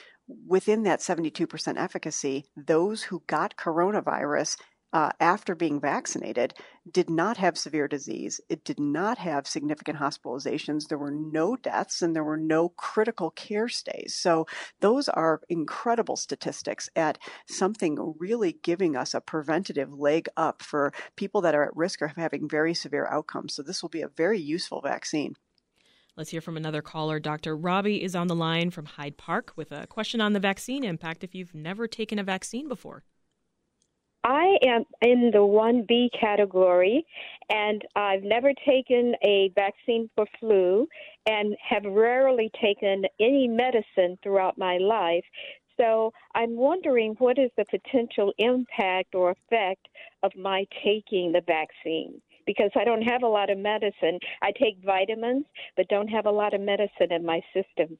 within 0.46 0.82
that 0.84 1.00
72% 1.00 1.76
efficacy, 1.76 2.44
those 2.56 3.04
who 3.04 3.22
got 3.26 3.56
coronavirus 3.56 4.56
uh, 4.92 5.10
after 5.20 5.54
being 5.54 5.80
vaccinated 5.80 6.54
did 6.90 7.10
not 7.10 7.36
have 7.36 7.58
severe 7.58 7.88
disease. 7.88 8.40
It 8.48 8.64
did 8.64 8.78
not 8.78 9.18
have 9.18 9.46
significant 9.46 9.98
hospitalizations. 9.98 10.88
There 10.88 10.96
were 10.96 11.10
no 11.10 11.56
deaths 11.56 12.00
and 12.00 12.14
there 12.14 12.24
were 12.24 12.38
no 12.38 12.70
critical 12.70 13.30
care 13.30 13.68
stays. 13.68 14.14
So 14.14 14.46
those 14.80 15.08
are 15.08 15.42
incredible 15.48 16.16
statistics 16.16 16.88
at 16.96 17.18
something 17.46 18.14
really 18.18 18.58
giving 18.62 18.96
us 18.96 19.12
a 19.12 19.20
preventative 19.20 19.92
leg 19.92 20.28
up 20.36 20.62
for 20.62 20.92
people 21.16 21.40
that 21.42 21.54
are 21.54 21.64
at 21.64 21.76
risk 21.76 22.00
of 22.00 22.12
having 22.16 22.48
very 22.48 22.72
severe 22.72 23.06
outcomes. 23.06 23.54
So 23.54 23.62
this 23.62 23.82
will 23.82 23.90
be 23.90 24.02
a 24.02 24.08
very 24.08 24.40
useful 24.40 24.80
vaccine. 24.80 25.34
Let's 26.16 26.30
hear 26.30 26.40
from 26.40 26.56
another 26.56 26.80
caller. 26.80 27.20
Dr. 27.20 27.54
Robbie 27.54 28.02
is 28.02 28.16
on 28.16 28.28
the 28.28 28.34
line 28.34 28.70
from 28.70 28.86
Hyde 28.86 29.18
Park 29.18 29.52
with 29.54 29.70
a 29.70 29.86
question 29.86 30.18
on 30.18 30.32
the 30.32 30.40
vaccine 30.40 30.82
impact 30.82 31.22
if 31.22 31.34
you've 31.34 31.54
never 31.54 31.86
taken 31.86 32.18
a 32.18 32.24
vaccine 32.24 32.68
before. 32.68 33.04
I 34.24 34.56
am 34.66 34.84
in 35.02 35.30
the 35.30 35.38
1B 35.38 36.08
category, 36.18 37.04
and 37.50 37.82
I've 37.94 38.22
never 38.22 38.52
taken 38.66 39.14
a 39.22 39.50
vaccine 39.54 40.08
for 40.16 40.26
flu 40.40 40.88
and 41.26 41.54
have 41.62 41.84
rarely 41.84 42.50
taken 42.60 43.04
any 43.20 43.46
medicine 43.46 44.18
throughout 44.22 44.56
my 44.56 44.78
life. 44.78 45.24
So 45.76 46.12
I'm 46.34 46.56
wondering 46.56 47.14
what 47.18 47.38
is 47.38 47.50
the 47.58 47.66
potential 47.66 48.32
impact 48.38 49.14
or 49.14 49.32
effect 49.32 49.86
of 50.22 50.32
my 50.34 50.66
taking 50.82 51.32
the 51.32 51.42
vaccine? 51.46 52.22
Because 52.46 52.70
I 52.76 52.84
don't 52.84 53.02
have 53.02 53.22
a 53.22 53.28
lot 53.28 53.50
of 53.50 53.58
medicine. 53.58 54.18
I 54.42 54.52
take 54.52 54.78
vitamins, 54.84 55.44
but 55.76 55.88
don't 55.88 56.08
have 56.08 56.26
a 56.26 56.30
lot 56.30 56.54
of 56.54 56.60
medicine 56.60 57.10
in 57.10 57.24
my 57.24 57.40
system. 57.52 57.98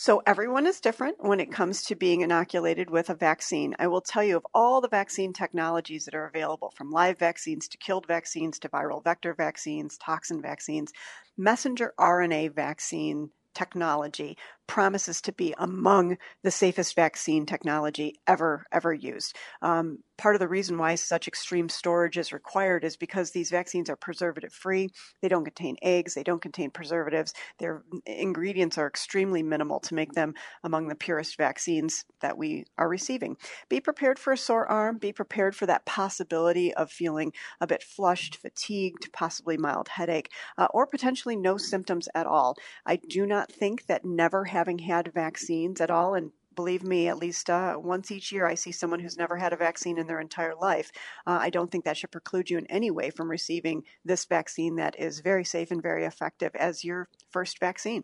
So 0.00 0.22
everyone 0.26 0.68
is 0.68 0.80
different 0.80 1.16
when 1.24 1.40
it 1.40 1.50
comes 1.50 1.82
to 1.82 1.96
being 1.96 2.20
inoculated 2.20 2.88
with 2.88 3.10
a 3.10 3.16
vaccine. 3.16 3.74
I 3.80 3.88
will 3.88 4.00
tell 4.00 4.22
you 4.22 4.36
of 4.36 4.46
all 4.54 4.80
the 4.80 4.86
vaccine 4.86 5.32
technologies 5.32 6.04
that 6.04 6.14
are 6.14 6.28
available, 6.28 6.72
from 6.76 6.92
live 6.92 7.18
vaccines 7.18 7.66
to 7.66 7.78
killed 7.78 8.06
vaccines 8.06 8.60
to 8.60 8.68
viral 8.68 9.02
vector 9.02 9.34
vaccines, 9.34 9.98
toxin 9.98 10.40
vaccines, 10.40 10.92
messenger 11.36 11.94
RNA 11.98 12.54
vaccine 12.54 13.30
technology 13.54 14.36
promises 14.68 15.20
to 15.22 15.32
be 15.32 15.52
among 15.58 16.16
the 16.44 16.50
safest 16.52 16.94
vaccine 16.94 17.46
technology 17.46 18.14
ever 18.28 18.64
ever 18.70 18.94
used. 18.94 19.34
Um, 19.62 19.98
part 20.18 20.34
of 20.34 20.40
the 20.40 20.48
reason 20.48 20.76
why 20.76 20.94
such 20.94 21.26
extreme 21.26 21.68
storage 21.68 22.18
is 22.18 22.32
required 22.32 22.84
is 22.84 22.96
because 22.96 23.30
these 23.30 23.50
vaccines 23.50 23.88
are 23.88 23.96
preservative 23.96 24.52
free. 24.52 24.90
They 25.22 25.28
don't 25.28 25.44
contain 25.44 25.76
eggs. 25.80 26.14
They 26.14 26.22
don't 26.22 26.42
contain 26.42 26.70
preservatives. 26.70 27.32
Their 27.58 27.82
ingredients 28.04 28.76
are 28.78 28.86
extremely 28.86 29.42
minimal 29.42 29.80
to 29.80 29.94
make 29.94 30.12
them 30.12 30.34
among 30.62 30.88
the 30.88 30.94
purest 30.94 31.38
vaccines 31.38 32.04
that 32.20 32.36
we 32.36 32.64
are 32.76 32.88
receiving. 32.88 33.36
Be 33.68 33.80
prepared 33.80 34.18
for 34.18 34.32
a 34.32 34.38
sore 34.38 34.66
arm. 34.66 34.98
Be 34.98 35.12
prepared 35.12 35.56
for 35.56 35.66
that 35.66 35.86
possibility 35.86 36.74
of 36.74 36.90
feeling 36.90 37.32
a 37.60 37.66
bit 37.66 37.82
flushed, 37.82 38.36
fatigued, 38.36 39.12
possibly 39.12 39.56
mild 39.56 39.88
headache, 39.88 40.30
uh, 40.58 40.66
or 40.70 40.86
potentially 40.86 41.36
no 41.36 41.56
symptoms 41.56 42.08
at 42.14 42.26
all. 42.26 42.56
I 42.84 42.96
do 42.96 43.24
not 43.24 43.50
think 43.50 43.86
that 43.86 44.04
never 44.04 44.44
had 44.80 45.12
vaccines 45.12 45.80
at 45.80 45.90
all, 45.90 46.14
and 46.14 46.32
believe 46.54 46.82
me, 46.82 47.06
at 47.06 47.18
least 47.18 47.48
uh, 47.48 47.76
once 47.78 48.10
each 48.10 48.32
year, 48.32 48.44
I 48.44 48.56
see 48.56 48.72
someone 48.72 48.98
who's 48.98 49.16
never 49.16 49.36
had 49.36 49.52
a 49.52 49.56
vaccine 49.56 49.96
in 49.96 50.08
their 50.08 50.20
entire 50.20 50.56
life. 50.56 50.90
Uh, 51.24 51.38
I 51.40 51.50
don't 51.50 51.70
think 51.70 51.84
that 51.84 51.96
should 51.96 52.10
preclude 52.10 52.50
you 52.50 52.58
in 52.58 52.66
any 52.66 52.90
way 52.90 53.10
from 53.10 53.30
receiving 53.30 53.84
this 54.04 54.24
vaccine 54.24 54.74
that 54.76 54.98
is 54.98 55.20
very 55.20 55.44
safe 55.44 55.70
and 55.70 55.80
very 55.80 56.04
effective 56.04 56.50
as 56.56 56.84
your 56.84 57.08
first 57.30 57.60
vaccine. 57.60 58.02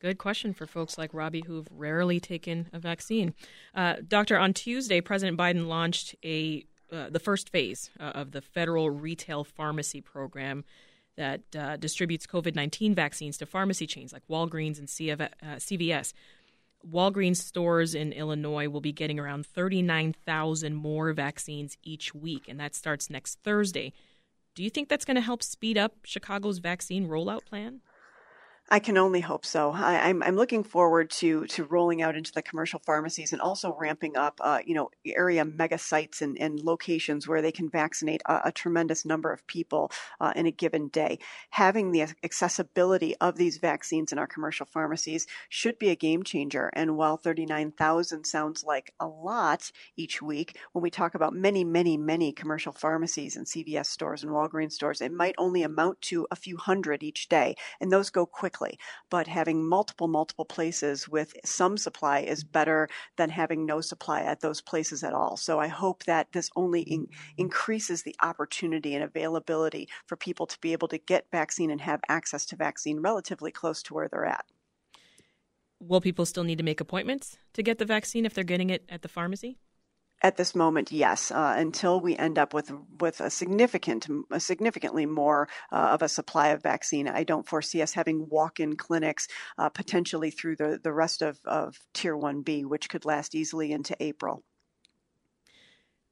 Good 0.00 0.16
question 0.16 0.54
for 0.54 0.66
folks 0.66 0.96
like 0.96 1.12
Robbie 1.12 1.44
who've 1.46 1.68
rarely 1.70 2.18
taken 2.18 2.70
a 2.72 2.78
vaccine. 2.78 3.34
Uh, 3.74 3.96
doctor, 4.08 4.38
on 4.38 4.54
Tuesday, 4.54 5.02
President 5.02 5.38
Biden 5.38 5.66
launched 5.66 6.16
a 6.24 6.64
uh, 6.90 7.08
the 7.08 7.20
first 7.20 7.48
phase 7.48 7.90
uh, 8.00 8.12
of 8.14 8.32
the 8.32 8.42
federal 8.42 8.90
retail 8.90 9.44
pharmacy 9.44 10.00
program 10.00 10.64
that 11.22 11.40
uh, 11.56 11.76
distributes 11.76 12.26
COVID 12.26 12.56
19 12.56 12.96
vaccines 12.96 13.38
to 13.38 13.46
pharmacy 13.46 13.86
chains 13.86 14.12
like 14.12 14.26
Walgreens 14.28 14.78
and 14.78 14.88
CVS. 14.88 16.12
Walgreens 16.90 17.36
stores 17.36 17.94
in 17.94 18.12
Illinois 18.12 18.68
will 18.68 18.80
be 18.80 18.90
getting 18.92 19.20
around 19.20 19.46
39,000 19.46 20.74
more 20.74 21.12
vaccines 21.12 21.76
each 21.84 22.12
week, 22.12 22.48
and 22.48 22.58
that 22.58 22.74
starts 22.74 23.08
next 23.08 23.38
Thursday. 23.44 23.92
Do 24.56 24.64
you 24.64 24.70
think 24.70 24.88
that's 24.88 25.04
going 25.04 25.14
to 25.14 25.20
help 25.20 25.44
speed 25.44 25.78
up 25.78 25.94
Chicago's 26.02 26.58
vaccine 26.58 27.08
rollout 27.08 27.44
plan? 27.44 27.82
I 28.72 28.78
can 28.78 28.96
only 28.96 29.20
hope 29.20 29.44
so. 29.44 29.70
I, 29.70 30.08
am 30.08 30.22
I'm, 30.22 30.28
I'm 30.28 30.36
looking 30.36 30.64
forward 30.64 31.10
to 31.10 31.44
to 31.48 31.64
rolling 31.64 32.00
out 32.00 32.16
into 32.16 32.32
the 32.32 32.40
commercial 32.40 32.80
pharmacies 32.86 33.34
and 33.34 33.42
also 33.42 33.76
ramping 33.78 34.16
up, 34.16 34.40
uh, 34.40 34.60
you 34.64 34.74
know, 34.74 34.88
area 35.04 35.44
mega 35.44 35.76
sites 35.76 36.22
and, 36.22 36.38
and 36.40 36.58
locations 36.58 37.28
where 37.28 37.42
they 37.42 37.52
can 37.52 37.68
vaccinate 37.68 38.22
a, 38.24 38.40
a 38.46 38.52
tremendous 38.52 39.04
number 39.04 39.30
of 39.30 39.46
people 39.46 39.92
uh, 40.22 40.32
in 40.34 40.46
a 40.46 40.50
given 40.50 40.88
day. 40.88 41.18
Having 41.50 41.92
the 41.92 42.06
accessibility 42.22 43.14
of 43.16 43.36
these 43.36 43.58
vaccines 43.58 44.10
in 44.10 44.18
our 44.18 44.26
commercial 44.26 44.64
pharmacies 44.64 45.26
should 45.50 45.78
be 45.78 45.90
a 45.90 45.94
game 45.94 46.22
changer. 46.22 46.70
And 46.72 46.96
while 46.96 47.18
39,000 47.18 48.24
sounds 48.24 48.64
like 48.64 48.94
a 48.98 49.06
lot 49.06 49.70
each 49.98 50.22
week, 50.22 50.56
when 50.72 50.82
we 50.82 50.90
talk 50.90 51.14
about 51.14 51.34
many, 51.34 51.62
many, 51.62 51.98
many 51.98 52.32
commercial 52.32 52.72
pharmacies 52.72 53.36
and 53.36 53.44
CVS 53.44 53.88
stores 53.88 54.22
and 54.22 54.32
Walgreens 54.32 54.72
stores, 54.72 55.02
it 55.02 55.12
might 55.12 55.34
only 55.36 55.62
amount 55.62 56.00
to 56.00 56.26
a 56.30 56.36
few 56.36 56.56
hundred 56.56 57.02
each 57.02 57.28
day, 57.28 57.54
and 57.78 57.92
those 57.92 58.08
go 58.08 58.24
quickly 58.24 58.61
quickly. 58.62 58.78
But 59.10 59.26
having 59.26 59.68
multiple, 59.68 60.08
multiple 60.08 60.44
places 60.44 61.08
with 61.08 61.34
some 61.44 61.76
supply 61.76 62.20
is 62.20 62.44
better 62.44 62.88
than 63.16 63.30
having 63.30 63.66
no 63.66 63.80
supply 63.80 64.22
at 64.22 64.40
those 64.40 64.60
places 64.60 65.02
at 65.02 65.12
all. 65.12 65.36
So 65.36 65.58
I 65.58 65.68
hope 65.68 66.04
that 66.04 66.28
this 66.32 66.50
only 66.56 66.82
in- 66.82 67.06
mm-hmm. 67.06 67.42
increases 67.42 68.02
the 68.02 68.16
opportunity 68.22 68.94
and 68.94 69.04
availability 69.04 69.88
for 70.06 70.16
people 70.16 70.46
to 70.46 70.58
be 70.60 70.72
able 70.72 70.88
to 70.88 70.98
get 70.98 71.26
vaccine 71.30 71.70
and 71.70 71.80
have 71.80 72.00
access 72.08 72.46
to 72.46 72.56
vaccine 72.56 73.00
relatively 73.00 73.50
close 73.50 73.82
to 73.84 73.94
where 73.94 74.08
they're 74.08 74.26
at. 74.26 74.44
Will 75.80 76.00
people 76.00 76.26
still 76.26 76.44
need 76.44 76.58
to 76.58 76.64
make 76.64 76.80
appointments 76.80 77.38
to 77.54 77.62
get 77.62 77.78
the 77.78 77.84
vaccine 77.84 78.24
if 78.24 78.34
they're 78.34 78.44
getting 78.44 78.70
it 78.70 78.84
at 78.88 79.02
the 79.02 79.08
pharmacy? 79.08 79.58
At 80.24 80.36
this 80.36 80.54
moment, 80.54 80.92
yes. 80.92 81.32
Uh, 81.32 81.54
until 81.56 82.00
we 82.00 82.16
end 82.16 82.38
up 82.38 82.54
with 82.54 82.70
with 83.00 83.20
a 83.20 83.28
significant, 83.28 84.06
a 84.30 84.38
significantly 84.38 85.04
more 85.04 85.48
uh, 85.72 85.90
of 85.94 86.02
a 86.02 86.08
supply 86.08 86.48
of 86.48 86.62
vaccine, 86.62 87.08
I 87.08 87.24
don't 87.24 87.46
foresee 87.46 87.82
us 87.82 87.92
having 87.92 88.28
walk-in 88.28 88.76
clinics 88.76 89.26
uh, 89.58 89.68
potentially 89.68 90.30
through 90.30 90.56
the 90.56 90.78
the 90.80 90.92
rest 90.92 91.22
of, 91.22 91.40
of 91.44 91.76
Tier 91.92 92.16
One 92.16 92.42
B, 92.42 92.64
which 92.64 92.88
could 92.88 93.04
last 93.04 93.34
easily 93.34 93.72
into 93.72 93.96
April. 93.98 94.44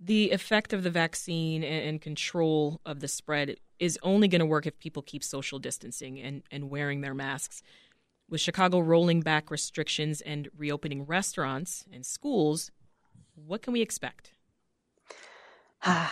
The 0.01 0.31
effect 0.31 0.73
of 0.73 0.83
the 0.83 0.91
vaccine 0.91 1.63
and 1.63 2.01
control 2.01 2.81
of 2.85 3.01
the 3.01 3.09
spread 3.09 3.57
is 3.79 3.99
only 4.03 4.27
going 4.29 4.41
to 4.41 4.47
work 4.47 4.67
if 4.67 4.79
people 4.79 5.03
keep 5.03 5.23
social 5.23 5.59
distancing 5.59 6.19
and, 6.19 6.43
and 6.51 6.69
wearing 6.69 7.03
their 7.03 7.15
masks. 7.15 7.63
With 8.29 8.41
Chicago 8.41 8.81
rolling 8.81 9.21
back 9.21 9.51
restrictions 9.51 10.21
and 10.21 10.49
reopening 10.57 11.05
restaurants 11.05 11.85
and 11.93 12.05
schools, 12.07 12.71
what 13.47 13.63
can 13.63 13.73
we 13.73 13.81
expect? 13.81 14.33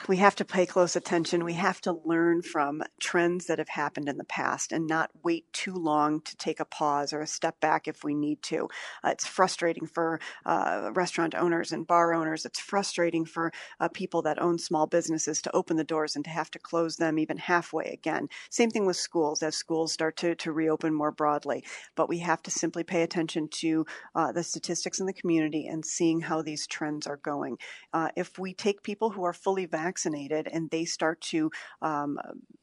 We 0.09 0.17
have 0.17 0.35
to 0.37 0.47
pay 0.47 0.65
close 0.65 0.97
attention. 0.97 1.45
We 1.45 1.53
have 1.55 1.81
to 1.83 2.01
learn 2.05 2.41
from 2.41 2.83
trends 3.01 3.47
that 3.47 3.59
have 3.59 3.69
happened 3.69 4.09
in 4.09 4.17
the 4.17 4.25
past 4.25 4.73
and 4.73 4.87
not 4.87 5.11
wait 5.23 5.45
too 5.53 5.75
long 5.75 6.23
to 6.23 6.37
take 6.37 6.59
a 6.59 6.65
pause 6.65 7.13
or 7.13 7.21
a 7.21 7.27
step 7.27 7.61
back 7.61 7.87
if 7.87 8.03
we 8.03 8.15
need 8.15 8.43
to. 8.45 8.69
Uh, 9.05 9.11
it's 9.11 9.27
frustrating 9.27 9.87
for 9.87 10.21
uh, 10.47 10.91
restaurant 10.95 11.35
owners 11.35 11.71
and 11.71 11.87
bar 11.87 12.15
owners. 12.15 12.47
It's 12.47 12.59
frustrating 12.59 13.27
for 13.27 13.53
uh, 13.79 13.89
people 13.89 14.23
that 14.23 14.41
own 14.41 14.59
small 14.59 14.87
businesses 14.87 15.43
to 15.43 15.55
open 15.55 15.77
the 15.77 15.85
doors 15.85 16.17
and 16.17 16.25
to 16.25 16.31
have 16.31 16.51
to 16.53 16.59
close 16.59 16.97
them 16.97 17.19
even 17.19 17.37
halfway 17.37 17.91
again. 17.91 18.29
Same 18.49 18.71
thing 18.71 18.87
with 18.87 18.97
schools 18.97 19.43
as 19.43 19.55
schools 19.55 19.93
start 19.93 20.17
to, 20.19 20.35
to 20.37 20.53
reopen 20.53 20.95
more 20.95 21.13
broadly. 21.13 21.63
But 21.95 22.09
we 22.09 22.19
have 22.21 22.43
to 22.45 22.51
simply 22.51 22.85
pay 22.85 23.03
attention 23.03 23.49
to 23.61 23.85
uh, 24.15 24.33
the 24.33 24.43
statistics 24.43 24.99
in 24.99 25.05
the 25.05 25.13
community 25.13 25.67
and 25.67 25.85
seeing 25.85 26.23
how 26.23 26.41
these 26.41 26.67
trends 26.67 27.07
are 27.07 27.19
going. 27.19 27.59
Uh, 27.93 28.09
if 28.17 28.39
we 28.39 28.55
take 28.55 28.83
people 28.83 29.11
who 29.11 29.25
are 29.25 29.35
fully 29.35 29.58
fully 29.59 29.67
vaccinated 29.67 30.49
and 30.53 30.71
they 30.71 30.85
start 30.85 31.21
to 31.21 31.51
um, 31.83 32.19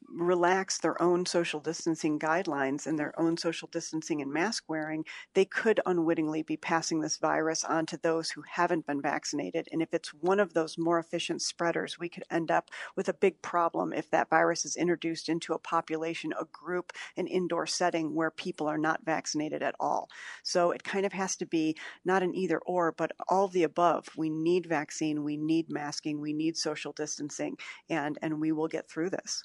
relax 0.08 0.78
their 0.78 1.00
own 1.00 1.26
social 1.26 1.60
distancing 1.60 2.18
guidelines 2.18 2.86
and 2.86 2.98
their 2.98 3.18
own 3.18 3.36
social 3.36 3.68
distancing 3.68 4.22
and 4.22 4.32
mask 4.32 4.64
wearing, 4.68 5.04
they 5.34 5.44
could 5.44 5.80
unwittingly 5.86 6.42
be 6.42 6.56
passing 6.56 7.00
this 7.00 7.16
virus 7.16 7.64
on 7.64 7.86
to 7.86 7.96
those 7.98 8.30
who 8.30 8.42
haven't 8.48 8.86
been 8.86 9.02
vaccinated. 9.02 9.68
And 9.72 9.82
if 9.82 9.92
it's 9.92 10.14
one 10.14 10.40
of 10.40 10.54
those 10.54 10.78
more 10.78 10.98
efficient 10.98 11.42
spreaders, 11.42 11.98
we 11.98 12.08
could 12.08 12.24
end 12.30 12.50
up 12.50 12.70
with 12.96 13.08
a 13.08 13.14
big 13.14 13.40
problem 13.42 13.92
if 13.92 14.10
that 14.10 14.30
virus 14.30 14.64
is 14.64 14.76
introduced 14.76 15.28
into 15.28 15.52
a 15.52 15.58
population, 15.58 16.32
a 16.38 16.44
group, 16.52 16.92
an 17.16 17.26
indoor 17.26 17.66
setting 17.66 18.14
where 18.14 18.30
people 18.30 18.66
are 18.66 18.78
not 18.78 19.04
vaccinated 19.04 19.62
at 19.62 19.74
all. 19.80 20.08
So 20.42 20.70
it 20.70 20.84
kind 20.84 21.06
of 21.06 21.12
has 21.12 21.36
to 21.36 21.46
be 21.46 21.76
not 22.04 22.22
an 22.22 22.34
either 22.34 22.58
or, 22.58 22.92
but 22.92 23.12
all 23.28 23.48
the 23.48 23.64
above. 23.64 24.08
We 24.16 24.30
need 24.30 24.66
vaccine, 24.66 25.24
we 25.24 25.36
need 25.36 25.70
masking, 25.70 26.20
we 26.20 26.32
need 26.32 26.56
social 26.56 26.92
distancing, 26.92 27.56
and, 27.88 28.18
and 28.22 28.40
we 28.40 28.52
will 28.52 28.68
get 28.68 28.88
through 28.88 29.10
this. 29.10 29.42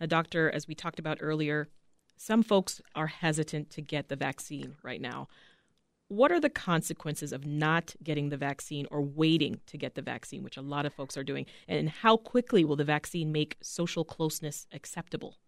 A 0.00 0.06
doctor, 0.06 0.50
as 0.50 0.66
we 0.66 0.74
talked 0.74 0.98
about 0.98 1.18
earlier, 1.20 1.68
some 2.16 2.42
folks 2.42 2.80
are 2.94 3.08
hesitant 3.08 3.70
to 3.70 3.82
get 3.82 4.08
the 4.08 4.16
vaccine 4.16 4.76
right 4.82 5.00
now. 5.00 5.28
What 6.08 6.30
are 6.30 6.40
the 6.40 6.50
consequences 6.50 7.32
of 7.32 7.46
not 7.46 7.94
getting 8.02 8.28
the 8.28 8.36
vaccine 8.36 8.86
or 8.90 9.00
waiting 9.02 9.60
to 9.66 9.78
get 9.78 9.94
the 9.94 10.02
vaccine, 10.02 10.42
which 10.42 10.56
a 10.56 10.62
lot 10.62 10.86
of 10.86 10.92
folks 10.92 11.16
are 11.16 11.24
doing? 11.24 11.46
And 11.66 11.88
how 11.88 12.16
quickly 12.16 12.64
will 12.64 12.76
the 12.76 12.84
vaccine 12.84 13.32
make 13.32 13.56
social 13.62 14.04
closeness 14.04 14.66
acceptable? 14.72 15.38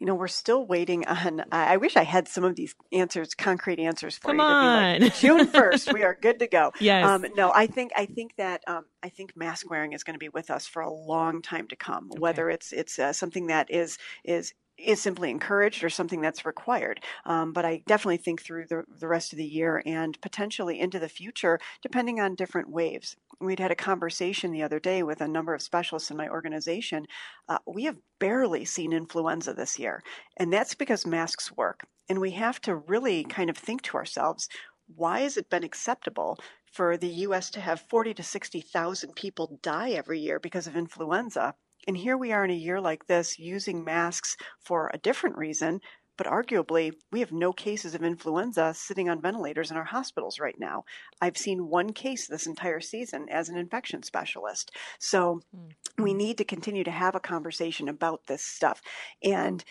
You 0.00 0.06
know, 0.06 0.14
we're 0.14 0.28
still 0.28 0.64
waiting 0.66 1.06
on. 1.06 1.44
I 1.52 1.76
wish 1.76 1.94
I 1.94 2.04
had 2.04 2.26
some 2.26 2.42
of 2.42 2.56
these 2.56 2.74
answers, 2.90 3.34
concrete 3.34 3.78
answers 3.78 4.16
for 4.16 4.28
Come 4.28 4.38
you. 4.38 4.42
on, 4.42 5.00
like, 5.02 5.14
June 5.20 5.46
first, 5.46 5.92
we 5.92 6.02
are 6.02 6.16
good 6.20 6.38
to 6.38 6.46
go. 6.46 6.72
Yes. 6.80 7.06
Um, 7.06 7.26
no, 7.36 7.52
I 7.54 7.66
think 7.66 7.92
I 7.94 8.06
think 8.06 8.34
that 8.36 8.62
um, 8.66 8.86
I 9.02 9.10
think 9.10 9.36
mask 9.36 9.68
wearing 9.70 9.92
is 9.92 10.02
going 10.02 10.14
to 10.14 10.18
be 10.18 10.30
with 10.30 10.50
us 10.50 10.66
for 10.66 10.80
a 10.80 10.90
long 10.90 11.42
time 11.42 11.68
to 11.68 11.76
come. 11.76 12.10
Okay. 12.10 12.18
Whether 12.18 12.48
it's 12.48 12.72
it's 12.72 12.98
uh, 12.98 13.12
something 13.12 13.48
that 13.48 13.70
is 13.70 13.98
is 14.24 14.54
is 14.84 15.00
simply 15.00 15.30
encouraged 15.30 15.84
or 15.84 15.90
something 15.90 16.20
that's 16.20 16.46
required. 16.46 17.00
Um, 17.24 17.52
but 17.52 17.64
I 17.64 17.82
definitely 17.86 18.18
think 18.18 18.42
through 18.42 18.66
the, 18.68 18.84
the 18.98 19.08
rest 19.08 19.32
of 19.32 19.36
the 19.36 19.44
year 19.44 19.82
and 19.86 20.20
potentially 20.20 20.80
into 20.80 20.98
the 20.98 21.08
future, 21.08 21.58
depending 21.82 22.20
on 22.20 22.34
different 22.34 22.70
waves. 22.70 23.16
We'd 23.40 23.60
had 23.60 23.70
a 23.70 23.76
conversation 23.76 24.52
the 24.52 24.62
other 24.62 24.80
day 24.80 25.02
with 25.02 25.20
a 25.20 25.28
number 25.28 25.54
of 25.54 25.62
specialists 25.62 26.10
in 26.10 26.16
my 26.16 26.28
organization. 26.28 27.06
Uh, 27.48 27.58
we 27.66 27.84
have 27.84 27.96
barely 28.18 28.64
seen 28.64 28.92
influenza 28.92 29.54
this 29.54 29.78
year, 29.78 30.02
and 30.36 30.52
that's 30.52 30.74
because 30.74 31.06
masks 31.06 31.52
work. 31.56 31.86
And 32.08 32.20
we 32.20 32.32
have 32.32 32.60
to 32.62 32.74
really 32.74 33.24
kind 33.24 33.48
of 33.48 33.56
think 33.56 33.82
to 33.82 33.96
ourselves, 33.96 34.48
why 34.96 35.20
has 35.20 35.36
it 35.36 35.48
been 35.48 35.64
acceptable 35.64 36.38
for 36.72 36.96
the 36.96 37.08
U.S. 37.08 37.50
to 37.50 37.60
have 37.60 37.80
40 37.88 38.14
to 38.14 38.22
60,000 38.22 39.14
people 39.14 39.58
die 39.62 39.90
every 39.90 40.18
year 40.18 40.38
because 40.38 40.66
of 40.66 40.76
influenza? 40.76 41.54
And 41.86 41.96
here 41.96 42.16
we 42.16 42.32
are 42.32 42.44
in 42.44 42.50
a 42.50 42.54
year 42.54 42.80
like 42.80 43.06
this 43.06 43.38
using 43.38 43.84
masks 43.84 44.36
for 44.60 44.90
a 44.92 44.98
different 44.98 45.36
reason, 45.36 45.80
but 46.20 46.26
arguably, 46.26 46.92
we 47.10 47.20
have 47.20 47.32
no 47.32 47.50
cases 47.50 47.94
of 47.94 48.02
influenza 48.02 48.74
sitting 48.74 49.08
on 49.08 49.22
ventilators 49.22 49.70
in 49.70 49.78
our 49.78 49.84
hospitals 49.84 50.38
right 50.38 50.56
now. 50.58 50.84
I've 51.18 51.38
seen 51.38 51.70
one 51.70 51.94
case 51.94 52.26
this 52.26 52.46
entire 52.46 52.80
season 52.80 53.26
as 53.30 53.48
an 53.48 53.56
infection 53.56 54.02
specialist. 54.02 54.70
So 54.98 55.40
mm-hmm. 55.56 56.02
we 56.02 56.12
need 56.12 56.36
to 56.36 56.44
continue 56.44 56.84
to 56.84 56.90
have 56.90 57.14
a 57.14 57.20
conversation 57.20 57.88
about 57.88 58.26
this 58.26 58.44
stuff. 58.44 58.82
And 59.22 59.64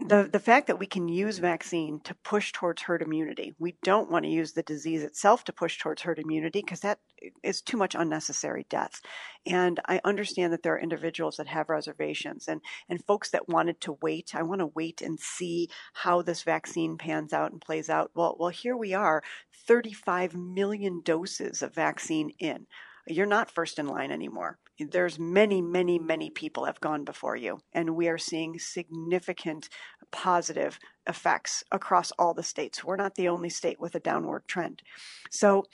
the 0.00 0.28
the 0.30 0.40
fact 0.40 0.66
that 0.66 0.78
we 0.78 0.86
can 0.86 1.08
use 1.08 1.38
vaccine 1.38 2.00
to 2.00 2.14
push 2.16 2.52
towards 2.52 2.82
herd 2.82 3.00
immunity. 3.00 3.54
We 3.58 3.76
don't 3.82 4.10
want 4.10 4.24
to 4.24 4.30
use 4.30 4.52
the 4.52 4.62
disease 4.62 5.02
itself 5.04 5.44
to 5.44 5.52
push 5.52 5.78
towards 5.78 6.02
herd 6.02 6.18
immunity 6.18 6.60
because 6.60 6.80
that 6.80 6.98
is 7.44 7.62
too 7.62 7.76
much 7.76 7.94
unnecessary 7.94 8.66
death. 8.68 9.00
And 9.46 9.78
I 9.86 10.00
understand 10.04 10.52
that 10.52 10.62
there 10.64 10.74
are 10.74 10.80
individuals 10.80 11.36
that 11.36 11.46
have 11.46 11.68
reservations 11.68 12.48
and 12.48 12.60
and 12.88 13.04
folks 13.04 13.30
that 13.30 13.48
wanted 13.48 13.80
to 13.82 13.98
wait. 14.02 14.34
I 14.34 14.42
want 14.42 14.60
to 14.60 14.66
wait 14.74 15.00
and 15.00 15.18
see 15.20 15.68
how 15.92 16.22
this 16.22 16.42
vaccine 16.42 16.98
pans 16.98 17.32
out 17.32 17.52
and 17.52 17.60
plays 17.60 17.88
out. 17.88 18.10
Well, 18.14 18.36
well 18.38 18.50
here 18.50 18.76
we 18.76 18.94
are, 18.94 19.22
35 19.66 20.34
million 20.34 21.02
doses 21.04 21.62
of 21.62 21.72
vaccine 21.74 22.30
in 22.40 22.66
you're 23.06 23.26
not 23.26 23.50
first 23.50 23.78
in 23.78 23.86
line 23.86 24.10
anymore. 24.10 24.58
There's 24.78 25.18
many, 25.18 25.60
many, 25.62 25.98
many 25.98 26.30
people 26.30 26.64
have 26.64 26.80
gone 26.80 27.04
before 27.04 27.36
you, 27.36 27.60
and 27.72 27.94
we 27.94 28.08
are 28.08 28.18
seeing 28.18 28.58
significant 28.58 29.68
positive 30.10 30.78
effects 31.06 31.62
across 31.70 32.12
all 32.12 32.34
the 32.34 32.42
states. 32.42 32.82
We're 32.82 32.96
not 32.96 33.14
the 33.14 33.28
only 33.28 33.50
state 33.50 33.78
with 33.80 33.94
a 33.94 34.00
downward 34.00 34.48
trend. 34.48 34.82
So 35.30 35.64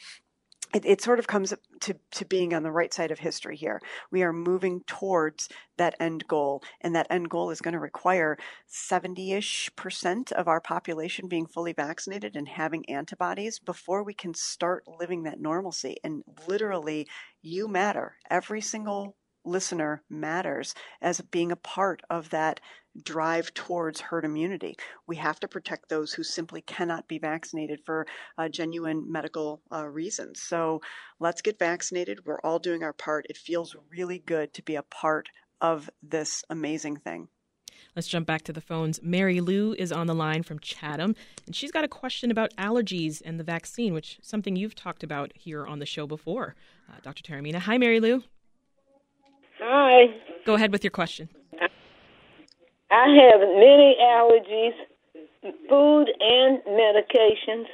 it, 0.72 0.84
it, 0.84 1.00
sort 1.00 1.18
of 1.18 1.26
comes 1.26 1.52
to, 1.80 1.96
to 2.12 2.24
being 2.24 2.54
on 2.54 2.62
the 2.62 2.70
right 2.70 2.92
side 2.92 3.10
of 3.10 3.18
history 3.18 3.56
here. 3.56 3.80
We 4.10 4.22
are 4.22 4.32
moving 4.32 4.82
towards 4.86 5.48
that 5.76 5.94
end 5.98 6.26
goal, 6.28 6.62
and 6.80 6.94
that 6.94 7.06
end 7.10 7.30
goal 7.30 7.50
is 7.50 7.60
going 7.60 7.72
to 7.72 7.80
require 7.80 8.36
70 8.66 9.32
ish 9.32 9.70
percent 9.76 10.32
of 10.32 10.48
our 10.48 10.60
population 10.60 11.28
being 11.28 11.46
fully 11.46 11.72
vaccinated 11.72 12.36
and 12.36 12.48
having 12.48 12.88
antibodies 12.88 13.58
before 13.58 14.02
we 14.02 14.14
can 14.14 14.34
start 14.34 14.84
living 14.86 15.24
that 15.24 15.40
normalcy. 15.40 15.96
And 16.04 16.22
literally, 16.46 17.08
you 17.42 17.68
matter. 17.68 18.16
Every 18.30 18.60
single 18.60 19.16
listener 19.44 20.02
matters 20.08 20.74
as 21.00 21.20
being 21.20 21.52
a 21.52 21.56
part 21.56 22.02
of 22.10 22.30
that 22.30 22.60
drive 23.02 23.54
towards 23.54 24.00
herd 24.00 24.24
immunity. 24.24 24.76
We 25.06 25.16
have 25.16 25.38
to 25.40 25.48
protect 25.48 25.88
those 25.88 26.12
who 26.12 26.22
simply 26.22 26.60
cannot 26.62 27.08
be 27.08 27.18
vaccinated 27.18 27.80
for 27.84 28.06
uh, 28.36 28.48
genuine 28.48 29.10
medical 29.10 29.62
uh, 29.72 29.86
reasons. 29.86 30.42
So 30.42 30.80
let's 31.18 31.42
get 31.42 31.58
vaccinated. 31.58 32.24
We're 32.24 32.40
all 32.40 32.58
doing 32.58 32.82
our 32.82 32.92
part. 32.92 33.26
It 33.28 33.36
feels 33.36 33.76
really 33.90 34.18
good 34.18 34.52
to 34.54 34.62
be 34.62 34.74
a 34.74 34.82
part 34.82 35.28
of 35.60 35.88
this 36.02 36.44
amazing 36.50 36.96
thing. 36.96 37.28
Let's 37.96 38.08
jump 38.08 38.26
back 38.26 38.42
to 38.42 38.52
the 38.52 38.60
phones. 38.60 39.00
Mary 39.02 39.40
Lou 39.40 39.74
is 39.74 39.90
on 39.90 40.06
the 40.06 40.14
line 40.14 40.42
from 40.42 40.58
Chatham, 40.60 41.16
and 41.46 41.56
she's 41.56 41.72
got 41.72 41.84
a 41.84 41.88
question 41.88 42.30
about 42.30 42.54
allergies 42.56 43.20
and 43.24 43.38
the 43.38 43.44
vaccine, 43.44 43.94
which 43.94 44.18
something 44.22 44.54
you've 44.54 44.74
talked 44.74 45.02
about 45.02 45.32
here 45.34 45.66
on 45.66 45.78
the 45.78 45.86
show 45.86 46.06
before, 46.06 46.54
uh, 46.88 46.96
Dr. 47.02 47.22
Taormina. 47.22 47.58
Hi, 47.58 47.78
Mary 47.78 48.00
Lou. 48.00 48.22
Hi. 49.62 50.06
Go 50.46 50.54
ahead 50.54 50.72
with 50.72 50.82
your 50.84 50.90
question. 50.90 51.28
I 52.90 53.06
have 53.06 53.40
many 53.40 53.96
allergies, 54.02 54.74
food 55.68 56.08
and 56.18 56.58
medications. 56.66 57.66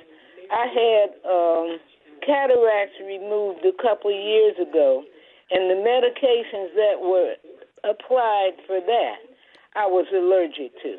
I 0.51 0.67
had 0.67 1.09
um, 1.25 1.79
cataracts 2.25 2.97
removed 3.01 3.65
a 3.65 3.73
couple 3.83 4.11
of 4.11 4.17
years 4.17 4.57
ago, 4.61 5.05
and 5.51 5.71
the 5.71 5.77
medications 5.77 6.75
that 6.75 7.01
were 7.01 7.35
applied 7.85 8.53
for 8.67 8.81
that, 8.81 9.17
I 9.75 9.87
was 9.87 10.07
allergic 10.13 10.73
to. 10.83 10.97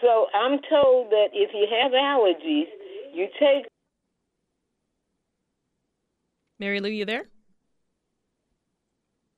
So 0.00 0.26
I'm 0.34 0.58
told 0.70 1.10
that 1.10 1.28
if 1.32 1.50
you 1.52 1.66
have 1.82 1.92
allergies, 1.92 2.68
you 3.12 3.26
take. 3.38 3.66
Mary 6.58 6.80
Lou, 6.80 6.88
you 6.88 7.04
there? 7.04 7.26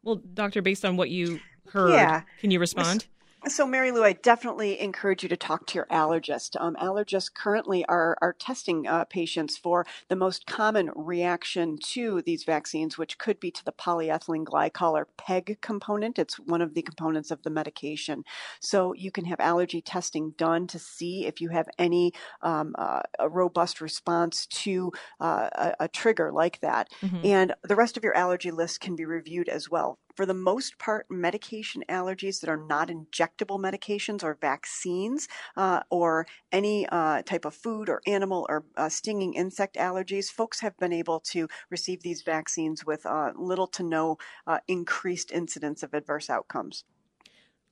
Well, 0.06 0.22
doctor, 0.34 0.62
based 0.62 0.84
on 0.84 0.96
what 0.96 1.10
you 1.10 1.40
heard, 1.68 1.90
yeah. 1.90 2.22
can 2.38 2.52
you 2.52 2.60
respond? 2.60 3.06
So, 3.48 3.64
Mary 3.64 3.92
Lou, 3.92 4.02
I 4.02 4.12
definitely 4.12 4.80
encourage 4.80 5.22
you 5.22 5.28
to 5.28 5.36
talk 5.36 5.66
to 5.66 5.76
your 5.76 5.86
allergist. 5.86 6.60
Um, 6.60 6.74
allergists 6.76 7.32
currently 7.32 7.84
are, 7.84 8.18
are 8.20 8.32
testing 8.32 8.88
uh, 8.88 9.04
patients 9.04 9.56
for 9.56 9.86
the 10.08 10.16
most 10.16 10.46
common 10.46 10.90
reaction 10.96 11.78
to 11.92 12.22
these 12.22 12.42
vaccines, 12.42 12.98
which 12.98 13.18
could 13.18 13.38
be 13.38 13.52
to 13.52 13.64
the 13.64 13.70
polyethylene 13.70 14.44
glycol 14.44 14.94
or 14.94 15.06
PEG 15.16 15.58
component. 15.60 16.18
It's 16.18 16.40
one 16.40 16.60
of 16.60 16.74
the 16.74 16.82
components 16.82 17.30
of 17.30 17.44
the 17.44 17.50
medication. 17.50 18.24
So, 18.60 18.92
you 18.94 19.12
can 19.12 19.26
have 19.26 19.38
allergy 19.38 19.80
testing 19.80 20.34
done 20.36 20.66
to 20.66 20.80
see 20.80 21.26
if 21.26 21.40
you 21.40 21.50
have 21.50 21.68
any 21.78 22.14
um, 22.42 22.74
uh, 22.76 23.02
a 23.20 23.28
robust 23.28 23.80
response 23.80 24.46
to 24.46 24.90
uh, 25.20 25.50
a, 25.52 25.74
a, 25.80 25.88
trigger 25.88 26.32
like 26.32 26.60
that. 26.62 26.88
Mm-hmm. 27.00 27.24
And 27.24 27.54
the 27.62 27.76
rest 27.76 27.96
of 27.96 28.02
your 28.02 28.16
allergy 28.16 28.50
list 28.50 28.80
can 28.80 28.96
be 28.96 29.04
reviewed 29.04 29.48
as 29.48 29.70
well 29.70 29.98
for 30.16 30.26
the 30.26 30.34
most 30.34 30.78
part, 30.78 31.06
medication 31.10 31.84
allergies 31.88 32.40
that 32.40 32.48
are 32.48 32.56
not 32.56 32.88
injectable 32.88 33.60
medications 33.60 34.24
or 34.24 34.38
vaccines 34.40 35.28
uh, 35.56 35.80
or 35.90 36.26
any 36.50 36.86
uh, 36.88 37.22
type 37.22 37.44
of 37.44 37.54
food 37.54 37.88
or 37.88 38.00
animal 38.06 38.46
or 38.48 38.64
uh, 38.76 38.88
stinging 38.88 39.34
insect 39.34 39.76
allergies, 39.76 40.30
folks 40.30 40.60
have 40.60 40.76
been 40.78 40.92
able 40.92 41.20
to 41.20 41.46
receive 41.70 42.02
these 42.02 42.22
vaccines 42.22 42.84
with 42.84 43.04
uh, 43.04 43.32
little 43.36 43.66
to 43.66 43.82
no 43.82 44.16
uh, 44.46 44.58
increased 44.66 45.30
incidence 45.32 45.82
of 45.82 45.92
adverse 45.92 46.30
outcomes. 46.30 46.84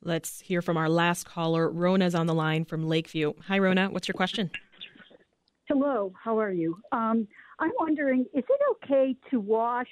Let's 0.03 0.41
hear 0.41 0.61
from 0.61 0.77
our 0.77 0.91
last 0.91 1.25
caller. 1.25 1.71
Rona's 1.71 2.15
on 2.15 2.27
the 2.27 2.35
line 2.35 2.67
from 2.67 2.87
Lakeview. 2.87 3.33
Hi, 3.47 3.59
Rona. 3.59 3.89
What's 3.89 4.07
your 4.07 4.15
question? 4.15 4.51
Hello. 5.67 6.13
How 6.23 6.39
are 6.39 6.53
you? 6.53 6.77
Um, 6.93 7.27
I'm 7.59 7.73
wondering, 7.81 8.27
is 8.35 8.45
it 8.47 8.61
okay 8.73 9.17
to 9.31 9.41
wash 9.41 9.89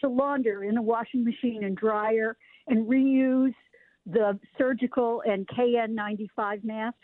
to 0.00 0.08
launder 0.08 0.64
in 0.64 0.76
a 0.76 0.82
washing 0.82 1.24
machine 1.24 1.64
and 1.64 1.76
dryer 1.76 2.36
and 2.66 2.86
reuse 2.86 3.54
the 4.06 4.38
surgical 4.58 5.22
and 5.26 5.46
KN95 5.48 6.64
masks? 6.64 6.98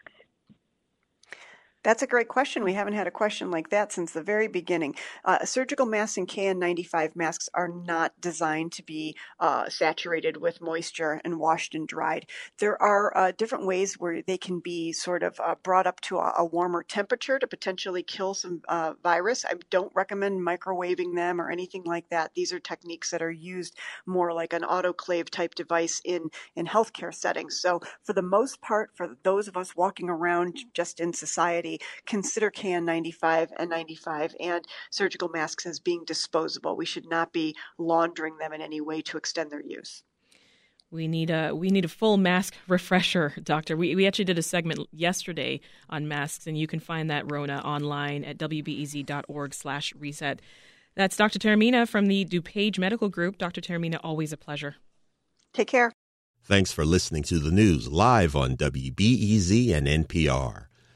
That's 1.87 2.03
a 2.03 2.09
great 2.09 2.27
question. 2.27 2.65
We 2.65 2.73
haven't 2.73 2.95
had 2.95 3.07
a 3.07 3.13
question 3.13 3.53
like 3.53 3.71
that 3.71 3.93
since 3.93 4.11
the 4.11 4.21
very 4.21 4.49
beginning. 4.49 4.97
Uh, 5.25 5.45
surgical 5.45 5.87
masks 5.87 6.17
and 6.17 6.27
KN95 6.27 7.15
masks 7.15 7.49
are 7.55 7.69
not 7.69 8.21
designed 8.21 8.73
to 8.73 8.83
be 8.83 9.15
uh, 9.39 9.69
saturated 9.69 10.37
with 10.37 10.61
moisture 10.61 11.21
and 11.25 11.39
washed 11.39 11.77
and 11.77 11.87
dried. 11.87 12.27
There 12.59 12.77
are 12.83 13.17
uh, 13.17 13.33
different 13.39 13.67
ways 13.67 14.01
where 14.01 14.21
they 14.21 14.37
can 14.37 14.59
be 14.59 14.93
sort 14.93 15.23
of 15.23 15.39
uh, 15.39 15.55
brought 15.63 15.87
up 15.87 16.01
to 16.01 16.19
a, 16.19 16.35
a, 16.39 16.45
warmer 16.45 16.83
temperature 16.83 17.39
to 17.39 17.47
potentially 17.47 18.03
kill 18.03 18.35
some 18.35 18.63
uh, 18.67 18.95
virus. 19.05 19.45
I 19.45 19.53
don't 19.71 19.93
recommend 19.95 20.41
microwaving 20.41 21.15
them 21.15 21.41
or 21.41 21.53
anything 21.53 21.85
like 21.85 22.09
that. 22.09 22.33
These 22.35 22.53
are 22.53 22.59
techniques 22.59 23.11
that 23.11 23.23
are 23.23 23.31
used 23.31 23.79
more 24.07 24.33
like 24.33 24.53
an 24.53 24.63
autoclave 24.63 25.31
type 25.31 25.55
device 25.55 26.01
in, 26.05 26.31
in 26.57 26.67
healthcare 26.67 27.15
settings. 27.15 27.61
So, 27.61 27.81
for 28.03 28.13
the 28.13 28.23
most 28.23 28.61
part, 28.61 28.91
for 28.97 29.17
those 29.23 29.47
of 29.47 29.57
us 29.57 29.77
walking 29.77 30.09
around 30.09 30.59
just 30.75 30.99
in 30.99 31.13
society, 31.13 31.76
consider 32.07 32.51
KN95 32.51 33.51
and 33.59 33.71
95 33.71 34.35
and 34.41 34.65
surgical 34.91 35.29
masks 35.29 35.67
as 35.67 35.81
being 35.81 36.05
disposable. 36.05 36.77
We 36.77 36.87
should 36.87 37.09
not 37.09 37.33
be 37.33 37.55
laundering 37.79 38.39
them 38.39 38.53
in 38.53 38.61
any 38.61 38.81
way 38.81 39.03
to 39.03 39.17
extend 39.17 39.51
their 39.51 39.63
use. 39.63 40.03
We 40.91 41.09
need 41.09 41.31
a 41.31 41.53
we 41.53 41.71
need 41.71 41.85
a 41.85 41.89
full 41.89 42.17
mask 42.17 42.55
refresher, 42.69 43.35
doctor. 43.43 43.77
We 43.77 43.95
we 43.95 44.07
actually 44.07 44.27
did 44.27 44.39
a 44.39 44.43
segment 44.43 44.89
yesterday 44.93 45.61
on 45.91 46.07
masks, 46.07 46.47
and 46.47 46.57
you 46.57 46.67
can 46.67 46.81
find 46.81 47.11
that 47.11 47.31
Rona 47.31 47.59
online 47.59 48.25
at 48.25 48.39
wbez.org/reset. 48.39 50.41
That's 50.95 51.17
Dr. 51.17 51.39
Taormina 51.39 51.87
from 51.87 52.07
the 52.07 52.25
DuPage 52.25 52.79
Medical 52.79 53.11
Group. 53.11 53.37
Dr. 53.37 53.61
Taormina, 53.61 53.99
always 54.03 54.33
a 54.33 54.37
pleasure. 54.37 54.77
Take 55.53 55.69
care. 55.69 55.93
Thanks 56.43 56.73
for 56.73 56.85
listening 56.85 57.25
to 57.25 57.39
the 57.39 57.51
news 57.51 57.89
live 57.89 58.37
on 58.37 58.57
WBEZ 58.57 59.75
and 59.75 59.87
NPR. 59.87 60.66